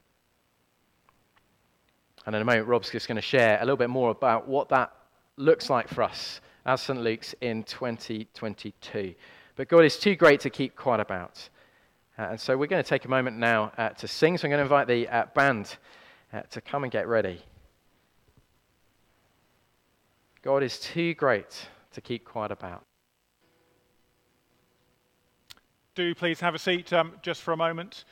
And 2.25 2.37
in 2.37 2.43
a 2.43 2.45
moment, 2.45 2.69
Rob's 2.69 2.91
just 2.91 3.09
going 3.09 3.17
to 3.17 3.21
share 3.23 3.57
a 3.57 3.63
little 3.63 3.77
bit 3.77 3.91
more 3.91 4.11
about 4.11 4.47
what 4.47 4.69
that 4.69 4.93
looks 5.37 5.69
like 5.69 5.89
for 5.89 6.05
us 6.05 6.41
as 6.69 6.83
St. 6.83 7.01
Luke's 7.01 7.35
in 7.41 7.65
2022. 7.65 9.15
But 9.57 9.69
God 9.69 9.85
is 9.87 9.99
too 9.99 10.15
great 10.15 10.41
to 10.41 10.51
keep 10.51 10.77
quiet 10.77 11.01
about. 11.01 11.49
Uh, 12.19 12.29
and 12.31 12.41
so 12.41 12.59
we're 12.59 12.67
going 12.67 12.83
to 12.83 12.89
take 12.89 13.07
a 13.07 13.09
moment 13.09 13.39
now 13.39 13.73
uh, 13.79 13.89
to 13.91 14.07
sing. 14.07 14.37
So 14.37 14.47
I'm 14.47 14.51
going 14.51 14.59
to 14.59 14.65
invite 14.65 14.87
the 14.87 15.09
uh, 15.09 15.27
band 15.35 15.79
uh, 16.33 16.43
to 16.51 16.61
come 16.61 16.85
and 16.85 16.93
get 16.93 17.09
ready. 17.09 17.41
God 20.43 20.63
is 20.63 20.79
too 20.79 21.15
great 21.15 21.69
to 21.93 22.03
keep 22.03 22.27
quiet 22.27 22.53
about. 22.53 22.85
do 25.95 26.15
please 26.15 26.39
have 26.39 26.55
a 26.55 26.59
seat 26.61 26.93
um, 26.93 27.13
just 27.23 27.43
for 27.43 27.53
a 27.53 27.57
moment. 27.57 28.05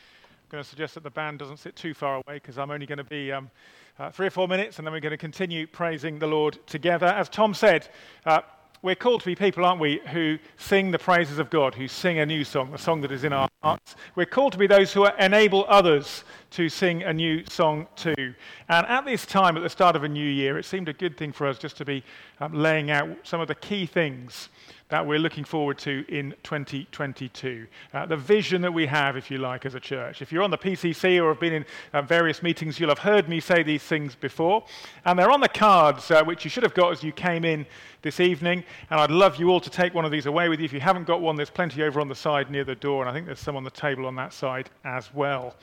Going 0.48 0.62
to 0.62 0.70
suggest 0.70 0.94
that 0.94 1.02
the 1.02 1.10
band 1.10 1.40
doesn't 1.40 1.56
sit 1.56 1.74
too 1.74 1.92
far 1.92 2.14
away 2.14 2.34
because 2.34 2.56
I'm 2.56 2.70
only 2.70 2.86
going 2.86 2.98
to 2.98 3.04
be 3.04 3.32
um, 3.32 3.50
uh, 3.98 4.12
three 4.12 4.28
or 4.28 4.30
four 4.30 4.46
minutes 4.46 4.78
and 4.78 4.86
then 4.86 4.92
we're 4.92 5.00
going 5.00 5.10
to 5.10 5.16
continue 5.16 5.66
praising 5.66 6.20
the 6.20 6.28
Lord 6.28 6.64
together. 6.68 7.06
As 7.06 7.28
Tom 7.28 7.52
said, 7.52 7.88
uh, 8.24 8.42
we're 8.80 8.94
called 8.94 9.22
to 9.22 9.26
be 9.26 9.34
people, 9.34 9.64
aren't 9.64 9.80
we, 9.80 10.00
who 10.12 10.38
sing 10.56 10.92
the 10.92 11.00
praises 11.00 11.40
of 11.40 11.50
God, 11.50 11.74
who 11.74 11.88
sing 11.88 12.20
a 12.20 12.26
new 12.26 12.44
song, 12.44 12.72
a 12.72 12.78
song 12.78 13.00
that 13.00 13.10
is 13.10 13.24
in 13.24 13.32
our 13.32 13.48
hearts. 13.60 13.96
We're 14.14 14.26
called 14.26 14.52
to 14.52 14.58
be 14.58 14.68
those 14.68 14.92
who 14.92 15.04
enable 15.18 15.64
others 15.66 16.22
to 16.50 16.68
sing 16.68 17.02
a 17.02 17.12
new 17.12 17.42
song 17.46 17.88
too. 17.96 18.32
And 18.68 18.86
at 18.86 19.04
this 19.04 19.26
time, 19.26 19.56
at 19.56 19.64
the 19.64 19.68
start 19.68 19.96
of 19.96 20.04
a 20.04 20.08
new 20.08 20.28
year, 20.28 20.58
it 20.58 20.64
seemed 20.64 20.88
a 20.88 20.92
good 20.92 21.16
thing 21.16 21.32
for 21.32 21.48
us 21.48 21.58
just 21.58 21.76
to 21.78 21.84
be 21.84 22.04
um, 22.38 22.52
laying 22.52 22.92
out 22.92 23.08
some 23.24 23.40
of 23.40 23.48
the 23.48 23.56
key 23.56 23.84
things 23.84 24.48
that 24.88 25.04
we're 25.04 25.18
looking 25.18 25.44
forward 25.44 25.78
to 25.78 26.04
in 26.08 26.32
2022. 26.44 27.66
Uh, 27.92 28.06
the 28.06 28.16
vision 28.16 28.62
that 28.62 28.72
we 28.72 28.86
have, 28.86 29.16
if 29.16 29.30
you 29.30 29.38
like, 29.38 29.66
as 29.66 29.74
a 29.74 29.80
church. 29.80 30.22
If 30.22 30.30
you're 30.30 30.44
on 30.44 30.50
the 30.50 30.58
PCC 30.58 31.20
or 31.22 31.30
have 31.30 31.40
been 31.40 31.54
in 31.54 31.64
uh, 31.92 32.02
various 32.02 32.42
meetings, 32.42 32.78
you'll 32.78 32.90
have 32.90 33.00
heard 33.00 33.28
me 33.28 33.40
say 33.40 33.64
these 33.64 33.82
things 33.82 34.14
before. 34.14 34.64
And 35.04 35.18
they're 35.18 35.30
on 35.30 35.40
the 35.40 35.48
cards, 35.48 36.10
uh, 36.10 36.22
which 36.22 36.44
you 36.44 36.50
should 36.50 36.62
have 36.62 36.74
got 36.74 36.92
as 36.92 37.02
you 37.02 37.10
came 37.10 37.44
in 37.44 37.66
this 38.02 38.20
evening. 38.20 38.62
And 38.90 39.00
I'd 39.00 39.10
love 39.10 39.36
you 39.36 39.50
all 39.50 39.60
to 39.60 39.70
take 39.70 39.92
one 39.92 40.04
of 40.04 40.12
these 40.12 40.26
away 40.26 40.48
with 40.48 40.60
you. 40.60 40.66
If 40.66 40.72
you 40.72 40.80
haven't 40.80 41.06
got 41.06 41.20
one, 41.20 41.34
there's 41.34 41.50
plenty 41.50 41.82
over 41.82 42.00
on 42.00 42.08
the 42.08 42.14
side 42.14 42.50
near 42.50 42.64
the 42.64 42.76
door. 42.76 43.02
And 43.02 43.10
I 43.10 43.12
think 43.12 43.26
there's 43.26 43.40
some 43.40 43.56
on 43.56 43.64
the 43.64 43.70
table 43.70 44.06
on 44.06 44.14
that 44.16 44.32
side 44.32 44.70
as 44.84 45.12
well. 45.12 45.56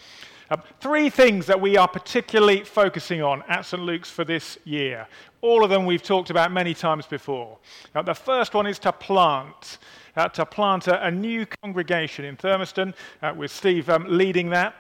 Uh, 0.50 0.58
three 0.82 1.10
things 1.10 1.46
that 1.46 1.60
we 1.60 1.78
are 1.78 1.88
particularly 1.88 2.64
focusing 2.64 3.22
on 3.22 3.44
at 3.48 3.66
St. 3.66 3.82
Luke's 3.82 4.10
for 4.10 4.26
this 4.26 4.58
year. 4.66 5.08
All 5.42 5.64
of 5.64 5.70
them 5.70 5.86
we've 5.86 6.04
talked 6.04 6.30
about 6.30 6.52
many 6.52 6.74
times 6.74 7.06
before. 7.06 7.58
The 8.06 8.14
first 8.14 8.54
one 8.54 8.68
is 8.68 8.80
to 8.80 8.92
plant. 8.92 9.78
Uh, 10.16 10.30
to 10.30 10.46
plant 10.46 10.88
a, 10.88 11.08
a, 11.08 11.10
new 11.10 11.44
congregation 11.64 12.24
in 12.24 12.38
Thurmaston, 12.38 12.94
uh, 13.24 13.34
with 13.36 13.50
Steve 13.50 13.90
um, 13.90 14.06
leading 14.08 14.52
that, 14.52 14.76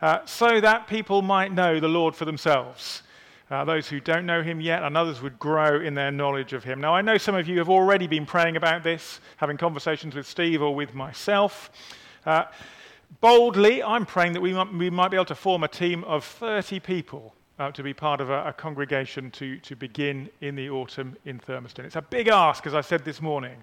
uh, 0.00 0.20
so 0.24 0.62
that 0.62 0.86
people 0.86 1.20
might 1.20 1.52
know 1.52 1.78
the 1.78 1.88
Lord 1.88 2.16
for 2.16 2.24
themselves. 2.24 3.02
Uh, 3.50 3.66
those 3.66 3.86
who 3.86 4.00
don't 4.00 4.24
know 4.24 4.42
him 4.42 4.62
yet, 4.62 4.82
and 4.82 4.96
others 4.96 5.20
would 5.20 5.38
grow 5.38 5.82
in 5.82 5.94
their 5.94 6.10
knowledge 6.10 6.54
of 6.54 6.64
him. 6.64 6.80
Now, 6.80 6.94
I 6.94 7.02
know 7.02 7.18
some 7.18 7.34
of 7.34 7.46
you 7.46 7.58
have 7.58 7.68
already 7.68 8.06
been 8.06 8.24
praying 8.24 8.56
about 8.56 8.82
this, 8.82 9.20
having 9.36 9.58
conversations 9.58 10.14
with 10.14 10.26
Steve 10.26 10.62
or 10.62 10.74
with 10.74 10.94
myself. 10.94 11.70
Uh, 12.24 12.44
boldly, 13.20 13.82
I'm 13.82 14.06
praying 14.06 14.32
that 14.34 14.40
we 14.40 14.52
might, 14.52 14.72
we 14.72 14.90
might, 14.90 15.10
be 15.10 15.16
able 15.16 15.26
to 15.26 15.34
form 15.34 15.64
a 15.64 15.68
team 15.68 16.04
of 16.04 16.24
30 16.24 16.80
people 16.80 17.34
uh, 17.58 17.70
to 17.72 17.82
be 17.82 17.92
part 17.92 18.20
of 18.20 18.30
a, 18.30 18.48
a, 18.48 18.52
congregation 18.52 19.30
to, 19.32 19.58
to 19.58 19.76
begin 19.76 20.28
in 20.40 20.56
the 20.56 20.70
autumn 20.70 21.16
in 21.24 21.38
Thurmaston. 21.38 21.84
It's 21.84 21.96
a 21.96 22.02
big 22.02 22.28
ask, 22.28 22.66
as 22.66 22.74
I 22.74 22.80
said 22.80 23.04
this 23.04 23.20
morning, 23.20 23.62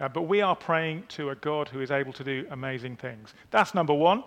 uh, 0.00 0.08
but 0.08 0.22
we 0.22 0.40
are 0.40 0.56
praying 0.56 1.04
to 1.08 1.30
a 1.30 1.34
God 1.36 1.68
who 1.68 1.80
is 1.80 1.90
able 1.90 2.12
to 2.14 2.24
do 2.24 2.46
amazing 2.50 2.96
things. 2.96 3.34
That's 3.50 3.74
number 3.74 3.94
one. 3.94 4.24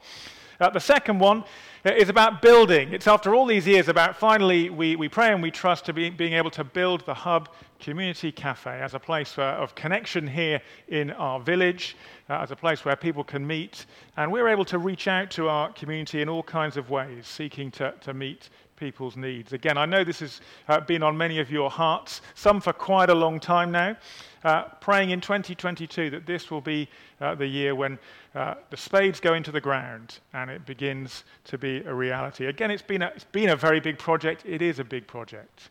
Uh, 0.60 0.69
the 0.71 0.80
second 0.80 1.19
one 1.19 1.43
uh, 1.86 1.91
is 1.91 2.10
about 2.10 2.41
building. 2.41 2.91
It's 2.91 3.08
after 3.08 3.36
all 3.36 3.45
these 3.45 3.67
years 3.67 3.88
about 3.89 4.17
finally 4.17 4.69
we, 4.69 4.95
we 4.95 5.08
pray 5.08 5.32
and 5.32 5.41
we 5.41 5.51
trust 5.51 5.86
to 5.86 5.93
be, 5.93 6.10
being 6.10 6.34
able 6.34 6.51
to 6.51 6.63
build 6.63 7.06
the 7.06 7.13
Hub 7.13 7.49
Community 7.80 8.32
Cafe 8.32 8.70
as 8.70 8.94
a 8.94 9.00
place 9.00 9.38
of 9.38 9.76
connection 9.76 10.28
here 10.28 10.62
in 10.88 11.12
our 11.12 11.40
village, 11.40 11.96
uh, 12.30 12.40
as 12.42 12.52
a 12.52 12.56
place 12.56 12.84
where 12.86 12.96
people 12.96 13.24
can 13.24 13.46
meet. 13.46 13.86
And 14.16 14.32
we're 14.32 14.48
able 14.48 14.66
to 14.66 14.78
reach 14.78 15.08
out 15.08 15.32
to 15.32 15.50
our 15.50 15.72
community 15.74 16.22
in 16.22 16.30
all 16.30 16.44
kinds 16.44 16.78
of 16.78 16.90
ways, 16.90 17.28
seeking 17.28 17.72
to, 17.72 17.94
to 18.02 18.13
meet 18.13 18.50
people's 18.76 19.18
needs. 19.18 19.54
Again, 19.54 19.78
I 19.78 19.86
know 19.86 20.04
this 20.04 20.20
has 20.20 20.42
uh, 20.68 20.80
been 20.80 21.02
on 21.02 21.18
many 21.18 21.40
of 21.40 21.50
your 21.50 21.70
hearts, 21.70 22.22
some 22.36 22.62
for 22.62 22.74
quite 22.74 23.10
a 23.10 23.16
long 23.16 23.40
time 23.40 23.72
now 23.72 23.98
uh, 24.44 24.63
praying 24.80 25.10
in 25.10 25.20
2022 25.20 26.10
that 26.10 26.26
this 26.26 26.50
will 26.50 26.62
be 26.62 26.88
uh, 27.20 27.36
the 27.36 27.46
year 27.46 27.76
when 27.76 28.00
uh, 28.36 28.56
the 28.70 28.78
spades 28.78 29.20
go 29.20 29.34
into 29.34 29.52
the 29.52 29.60
ground 29.60 30.20
and 30.34 30.50
it 30.50 30.66
begins 30.66 31.24
to 31.44 31.58
be 31.58 31.84
a 31.86 31.94
reality. 31.94 32.46
Again, 32.46 32.72
it's 32.72 32.82
been 32.82 33.02
a, 33.02 33.08
it's 33.08 33.26
been 33.26 33.50
a 33.50 33.56
very 33.56 33.80
big 33.80 33.98
project. 33.98 34.44
It 34.46 34.62
is 34.62 34.80
a 34.80 34.84
big 34.84 35.08
project. 35.08 35.70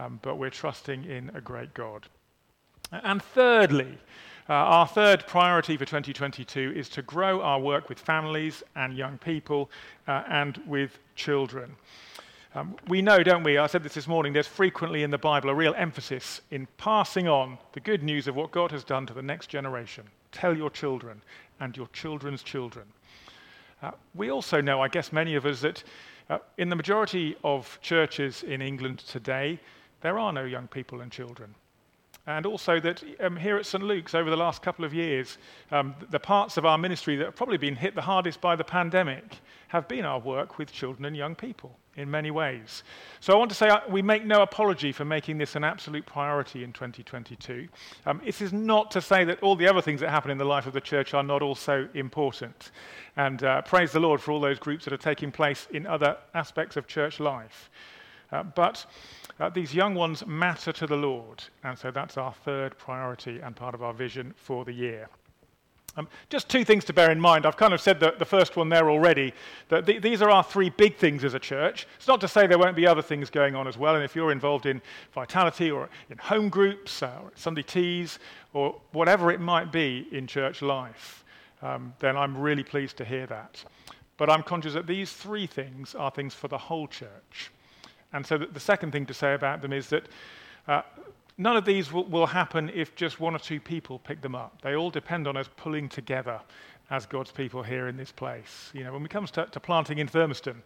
Um, 0.00 0.18
but 0.22 0.36
we're 0.36 0.50
trusting 0.50 1.04
in 1.04 1.30
a 1.34 1.42
great 1.42 1.74
God. 1.74 2.06
And 2.90 3.22
thirdly, 3.22 3.98
uh, 4.48 4.54
our 4.54 4.86
third 4.86 5.26
priority 5.26 5.76
for 5.76 5.84
2022 5.84 6.72
is 6.74 6.88
to 6.90 7.02
grow 7.02 7.42
our 7.42 7.60
work 7.60 7.90
with 7.90 7.98
families 7.98 8.62
and 8.76 8.96
young 8.96 9.18
people 9.18 9.70
uh, 10.08 10.22
and 10.28 10.58
with 10.66 10.98
children. 11.16 11.76
Um, 12.54 12.76
we 12.88 13.02
know, 13.02 13.22
don't 13.22 13.42
we? 13.42 13.58
I 13.58 13.66
said 13.66 13.82
this 13.82 13.94
this 13.94 14.08
morning, 14.08 14.32
there's 14.32 14.46
frequently 14.46 15.02
in 15.02 15.10
the 15.10 15.18
Bible 15.18 15.50
a 15.50 15.54
real 15.54 15.74
emphasis 15.76 16.40
in 16.50 16.66
passing 16.78 17.28
on 17.28 17.58
the 17.72 17.80
good 17.80 18.02
news 18.02 18.26
of 18.26 18.34
what 18.34 18.52
God 18.52 18.70
has 18.70 18.82
done 18.82 19.06
to 19.06 19.12
the 19.12 19.22
next 19.22 19.48
generation. 19.48 20.04
Tell 20.32 20.56
your 20.56 20.70
children 20.70 21.20
and 21.60 21.76
your 21.76 21.88
children's 21.88 22.42
children. 22.42 22.86
Uh, 23.82 23.90
we 24.14 24.30
also 24.30 24.62
know, 24.62 24.80
I 24.80 24.88
guess 24.88 25.12
many 25.12 25.34
of 25.34 25.44
us, 25.44 25.60
that 25.60 25.84
uh, 26.30 26.38
in 26.56 26.70
the 26.70 26.76
majority 26.76 27.36
of 27.44 27.78
churches 27.82 28.42
in 28.42 28.62
England 28.62 29.00
today, 29.00 29.60
there 30.00 30.18
are 30.18 30.32
no 30.32 30.44
young 30.44 30.68
people 30.68 31.00
and 31.00 31.10
children. 31.10 31.54
And 32.26 32.46
also 32.46 32.78
that 32.80 33.02
um, 33.20 33.36
here 33.36 33.56
at 33.56 33.66
St. 33.66 33.82
Luke's 33.82 34.14
over 34.14 34.30
the 34.30 34.36
last 34.36 34.62
couple 34.62 34.84
of 34.84 34.92
years, 34.92 35.38
um, 35.70 35.94
the 36.10 36.20
parts 36.20 36.56
of 36.56 36.66
our 36.66 36.78
ministry 36.78 37.16
that 37.16 37.24
have 37.24 37.36
probably 37.36 37.56
been 37.56 37.76
hit 37.76 37.94
the 37.94 38.02
hardest 38.02 38.40
by 38.40 38.56
the 38.56 38.64
pandemic 38.64 39.38
have 39.68 39.88
been 39.88 40.04
our 40.04 40.20
work 40.20 40.58
with 40.58 40.70
children 40.70 41.06
and 41.06 41.16
young 41.16 41.34
people. 41.34 41.78
in 41.96 42.10
many 42.10 42.30
ways. 42.30 42.82
So 43.20 43.32
I 43.32 43.36
want 43.36 43.50
to 43.50 43.54
say 43.54 43.68
uh, 43.68 43.80
we 43.88 44.00
make 44.00 44.24
no 44.24 44.42
apology 44.42 44.92
for 44.92 45.04
making 45.04 45.38
this 45.38 45.56
an 45.56 45.64
absolute 45.64 46.06
priority 46.06 46.64
in 46.64 46.72
2022. 46.72 47.68
Um, 48.06 48.20
this 48.24 48.40
is 48.40 48.52
not 48.52 48.90
to 48.92 49.00
say 49.00 49.24
that 49.24 49.42
all 49.42 49.56
the 49.56 49.68
other 49.68 49.82
things 49.82 50.00
that 50.00 50.10
happen 50.10 50.30
in 50.30 50.38
the 50.38 50.44
life 50.44 50.66
of 50.66 50.72
the 50.72 50.80
church 50.80 51.14
are 51.14 51.22
not 51.22 51.42
also 51.42 51.88
important. 51.94 52.70
And 53.16 53.42
uh, 53.42 53.62
praise 53.62 53.92
the 53.92 54.00
Lord 54.00 54.20
for 54.20 54.32
all 54.32 54.40
those 54.40 54.58
groups 54.58 54.84
that 54.84 54.94
are 54.94 54.98
taking 54.98 55.30
place 55.30 55.68
in 55.72 55.86
other 55.86 56.16
aspects 56.34 56.76
of 56.76 56.86
church 56.86 57.20
life. 57.20 57.70
Uh, 58.32 58.44
but 58.44 58.86
uh, 59.40 59.48
these 59.48 59.74
young 59.74 59.94
ones 59.94 60.26
matter 60.26 60.72
to 60.72 60.86
the 60.86 60.96
Lord, 60.96 61.42
and 61.64 61.78
so 61.78 61.90
that's 61.90 62.16
our 62.16 62.32
third 62.44 62.76
priority 62.78 63.40
and 63.40 63.56
part 63.56 63.74
of 63.74 63.82
our 63.82 63.94
vision 63.94 64.34
for 64.36 64.64
the 64.64 64.72
year. 64.72 65.08
Um, 65.96 66.06
just 66.28 66.48
two 66.48 66.64
things 66.64 66.84
to 66.84 66.92
bear 66.92 67.10
in 67.10 67.20
mind. 67.20 67.44
I've 67.44 67.56
kind 67.56 67.74
of 67.74 67.80
said 67.80 67.98
the, 67.98 68.14
the 68.16 68.24
first 68.24 68.56
one 68.56 68.68
there 68.68 68.88
already, 68.88 69.34
that 69.70 69.86
th- 69.86 70.00
these 70.00 70.22
are 70.22 70.30
our 70.30 70.44
three 70.44 70.70
big 70.70 70.96
things 70.96 71.24
as 71.24 71.34
a 71.34 71.38
church. 71.38 71.86
It's 71.96 72.06
not 72.06 72.20
to 72.20 72.28
say 72.28 72.46
there 72.46 72.58
won't 72.58 72.76
be 72.76 72.86
other 72.86 73.02
things 73.02 73.28
going 73.28 73.56
on 73.56 73.66
as 73.66 73.76
well, 73.76 73.96
and 73.96 74.04
if 74.04 74.14
you're 74.14 74.30
involved 74.30 74.66
in 74.66 74.80
vitality 75.12 75.70
or 75.70 75.88
in 76.08 76.18
home 76.18 76.48
groups 76.48 77.02
uh, 77.02 77.18
or 77.22 77.32
Sunday 77.34 77.62
teas 77.62 78.20
or 78.52 78.80
whatever 78.92 79.32
it 79.32 79.40
might 79.40 79.72
be 79.72 80.06
in 80.12 80.26
church 80.28 80.62
life, 80.62 81.24
um, 81.62 81.92
then 81.98 82.16
I'm 82.16 82.38
really 82.38 82.62
pleased 82.62 82.96
to 82.98 83.04
hear 83.04 83.26
that. 83.26 83.64
But 84.16 84.30
I'm 84.30 84.42
conscious 84.42 84.74
that 84.74 84.86
these 84.86 85.12
three 85.12 85.46
things 85.46 85.94
are 85.94 86.10
things 86.10 86.34
for 86.34 86.46
the 86.46 86.58
whole 86.58 86.86
church. 86.86 87.50
And 88.12 88.26
so 88.26 88.38
the 88.38 88.60
second 88.60 88.92
thing 88.92 89.06
to 89.06 89.14
say 89.14 89.34
about 89.34 89.62
them 89.62 89.72
is 89.72 89.88
that 89.88 90.08
uh, 90.66 90.82
none 91.38 91.56
of 91.56 91.64
these 91.64 91.92
will, 91.92 92.04
will, 92.04 92.26
happen 92.26 92.70
if 92.74 92.94
just 92.94 93.20
one 93.20 93.34
or 93.34 93.38
two 93.38 93.60
people 93.60 93.98
pick 93.98 94.20
them 94.20 94.34
up. 94.34 94.60
They 94.62 94.74
all 94.74 94.90
depend 94.90 95.26
on 95.26 95.36
us 95.36 95.48
pulling 95.56 95.88
together 95.88 96.40
as 96.90 97.06
God's 97.06 97.30
people 97.30 97.62
here 97.62 97.88
in 97.88 97.96
this 97.96 98.12
place. 98.12 98.70
You 98.74 98.84
know, 98.84 98.92
when 98.92 99.04
it 99.04 99.10
comes 99.10 99.30
to, 99.32 99.46
to 99.46 99.60
planting 99.60 99.98
in 99.98 100.08
Thurmaston, 100.08 100.56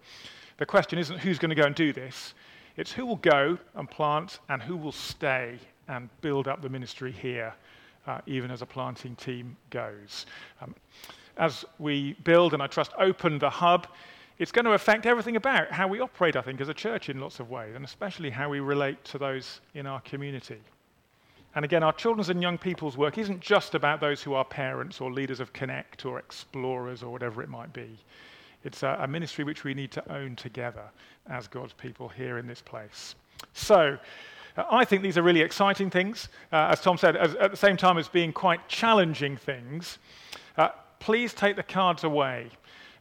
the 0.56 0.66
question 0.66 0.98
isn't 0.98 1.18
who's 1.18 1.38
going 1.38 1.50
to 1.50 1.54
go 1.54 1.66
and 1.66 1.74
do 1.74 1.92
this, 1.92 2.34
it's 2.76 2.90
who 2.90 3.06
will 3.06 3.16
go 3.16 3.58
and 3.74 3.90
plant 3.90 4.40
and 4.48 4.62
who 4.62 4.76
will 4.76 4.92
stay 4.92 5.58
and 5.88 6.08
build 6.22 6.48
up 6.48 6.62
the 6.62 6.68
ministry 6.68 7.12
here, 7.12 7.52
uh, 8.06 8.20
even 8.26 8.50
as 8.50 8.62
a 8.62 8.66
planting 8.66 9.14
team 9.16 9.56
goes. 9.70 10.26
Um, 10.60 10.74
as 11.36 11.64
we 11.78 12.14
build 12.24 12.54
and 12.54 12.62
I 12.62 12.66
trust 12.66 12.92
open 12.98 13.38
the 13.38 13.50
hub, 13.50 13.88
it's 14.38 14.52
going 14.52 14.64
to 14.64 14.72
affect 14.72 15.06
everything 15.06 15.36
about 15.36 15.70
how 15.70 15.86
we 15.86 16.00
operate, 16.00 16.36
I 16.36 16.40
think, 16.40 16.60
as 16.60 16.68
a 16.68 16.74
church 16.74 17.08
in 17.08 17.20
lots 17.20 17.40
of 17.40 17.50
ways, 17.50 17.74
and 17.76 17.84
especially 17.84 18.30
how 18.30 18.48
we 18.48 18.60
relate 18.60 19.04
to 19.04 19.18
those 19.18 19.60
in 19.74 19.86
our 19.86 20.00
community. 20.00 20.60
And 21.54 21.64
again, 21.64 21.84
our 21.84 21.92
children's 21.92 22.30
and 22.30 22.42
young 22.42 22.58
people's 22.58 22.96
work 22.96 23.16
isn't 23.16 23.40
just 23.40 23.76
about 23.76 24.00
those 24.00 24.22
who 24.22 24.34
are 24.34 24.44
parents 24.44 25.00
or 25.00 25.12
leaders 25.12 25.38
of 25.38 25.52
Connect 25.52 26.04
or 26.04 26.18
explorers 26.18 27.02
or 27.02 27.12
whatever 27.12 27.42
it 27.42 27.48
might 27.48 27.72
be. 27.72 27.96
It's 28.64 28.82
a, 28.82 28.98
a 29.00 29.06
ministry 29.06 29.44
which 29.44 29.62
we 29.62 29.72
need 29.72 29.92
to 29.92 30.12
own 30.12 30.34
together 30.34 30.84
as 31.28 31.46
God's 31.46 31.72
people 31.74 32.08
here 32.08 32.38
in 32.38 32.46
this 32.46 32.60
place. 32.60 33.14
So, 33.52 33.98
uh, 34.56 34.64
I 34.70 34.84
think 34.84 35.02
these 35.02 35.16
are 35.16 35.22
really 35.22 35.42
exciting 35.42 35.90
things, 35.90 36.28
uh, 36.52 36.68
as 36.70 36.80
Tom 36.80 36.96
said, 36.96 37.16
as, 37.16 37.34
at 37.36 37.50
the 37.52 37.56
same 37.56 37.76
time 37.76 37.98
as 37.98 38.08
being 38.08 38.32
quite 38.32 38.66
challenging 38.68 39.36
things. 39.36 39.98
Uh, 40.56 40.70
please 40.98 41.34
take 41.34 41.54
the 41.54 41.62
cards 41.62 42.02
away 42.02 42.50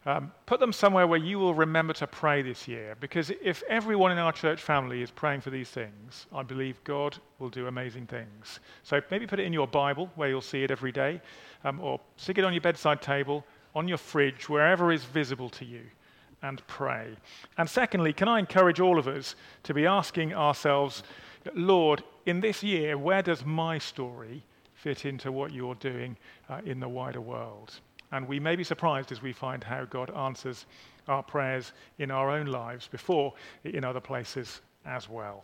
um, 0.06 0.32
put 0.44 0.60
them 0.60 0.72
somewhere 0.72 1.06
where 1.06 1.18
you 1.18 1.38
will 1.38 1.54
remember 1.54 1.94
to 1.94 2.06
pray 2.06 2.42
this 2.42 2.68
year, 2.68 2.96
because 3.00 3.30
if 3.42 3.62
everyone 3.68 4.12
in 4.12 4.18
our 4.18 4.32
church 4.32 4.60
family 4.60 5.00
is 5.00 5.10
praying 5.10 5.40
for 5.40 5.50
these 5.50 5.70
things, 5.70 6.26
I 6.34 6.42
believe 6.42 6.82
God 6.84 7.16
will 7.38 7.48
do 7.48 7.66
amazing 7.66 8.06
things. 8.06 8.60
So 8.82 9.00
maybe 9.10 9.26
put 9.26 9.40
it 9.40 9.46
in 9.46 9.52
your 9.52 9.66
Bible 9.66 10.10
where 10.14 10.28
you'll 10.28 10.42
see 10.42 10.62
it 10.62 10.70
every 10.70 10.92
day, 10.92 11.22
um, 11.64 11.80
or 11.80 12.00
stick 12.16 12.36
it 12.36 12.44
on 12.44 12.52
your 12.52 12.60
bedside 12.60 13.00
table, 13.00 13.44
on 13.74 13.88
your 13.88 13.98
fridge, 13.98 14.48
wherever 14.48 14.92
is 14.92 15.04
visible 15.04 15.48
to 15.50 15.64
you, 15.64 15.82
and 16.42 16.64
pray. 16.66 17.16
And 17.56 17.68
secondly, 17.68 18.12
can 18.12 18.28
I 18.28 18.38
encourage 18.38 18.80
all 18.80 18.98
of 18.98 19.08
us 19.08 19.34
to 19.62 19.72
be 19.72 19.86
asking 19.86 20.34
ourselves, 20.34 21.02
Lord, 21.54 22.04
in 22.26 22.40
this 22.40 22.62
year, 22.62 22.98
where 22.98 23.22
does 23.22 23.44
my 23.44 23.78
story 23.78 24.44
fit 24.74 25.06
into 25.06 25.32
what 25.32 25.52
you're 25.52 25.74
doing 25.76 26.16
uh, 26.50 26.60
in 26.66 26.80
the 26.80 26.88
wider 26.88 27.20
world? 27.20 27.80
And 28.14 28.28
we 28.28 28.38
may 28.38 28.54
be 28.54 28.62
surprised 28.62 29.10
as 29.10 29.22
we 29.22 29.32
find 29.32 29.64
how 29.64 29.86
God 29.86 30.08
answers 30.10 30.66
our 31.08 31.20
prayers 31.20 31.72
in 31.98 32.12
our 32.12 32.30
own 32.30 32.46
lives 32.46 32.86
before 32.86 33.34
in 33.64 33.84
other 33.84 33.98
places 33.98 34.60
as 34.86 35.08
well. 35.08 35.42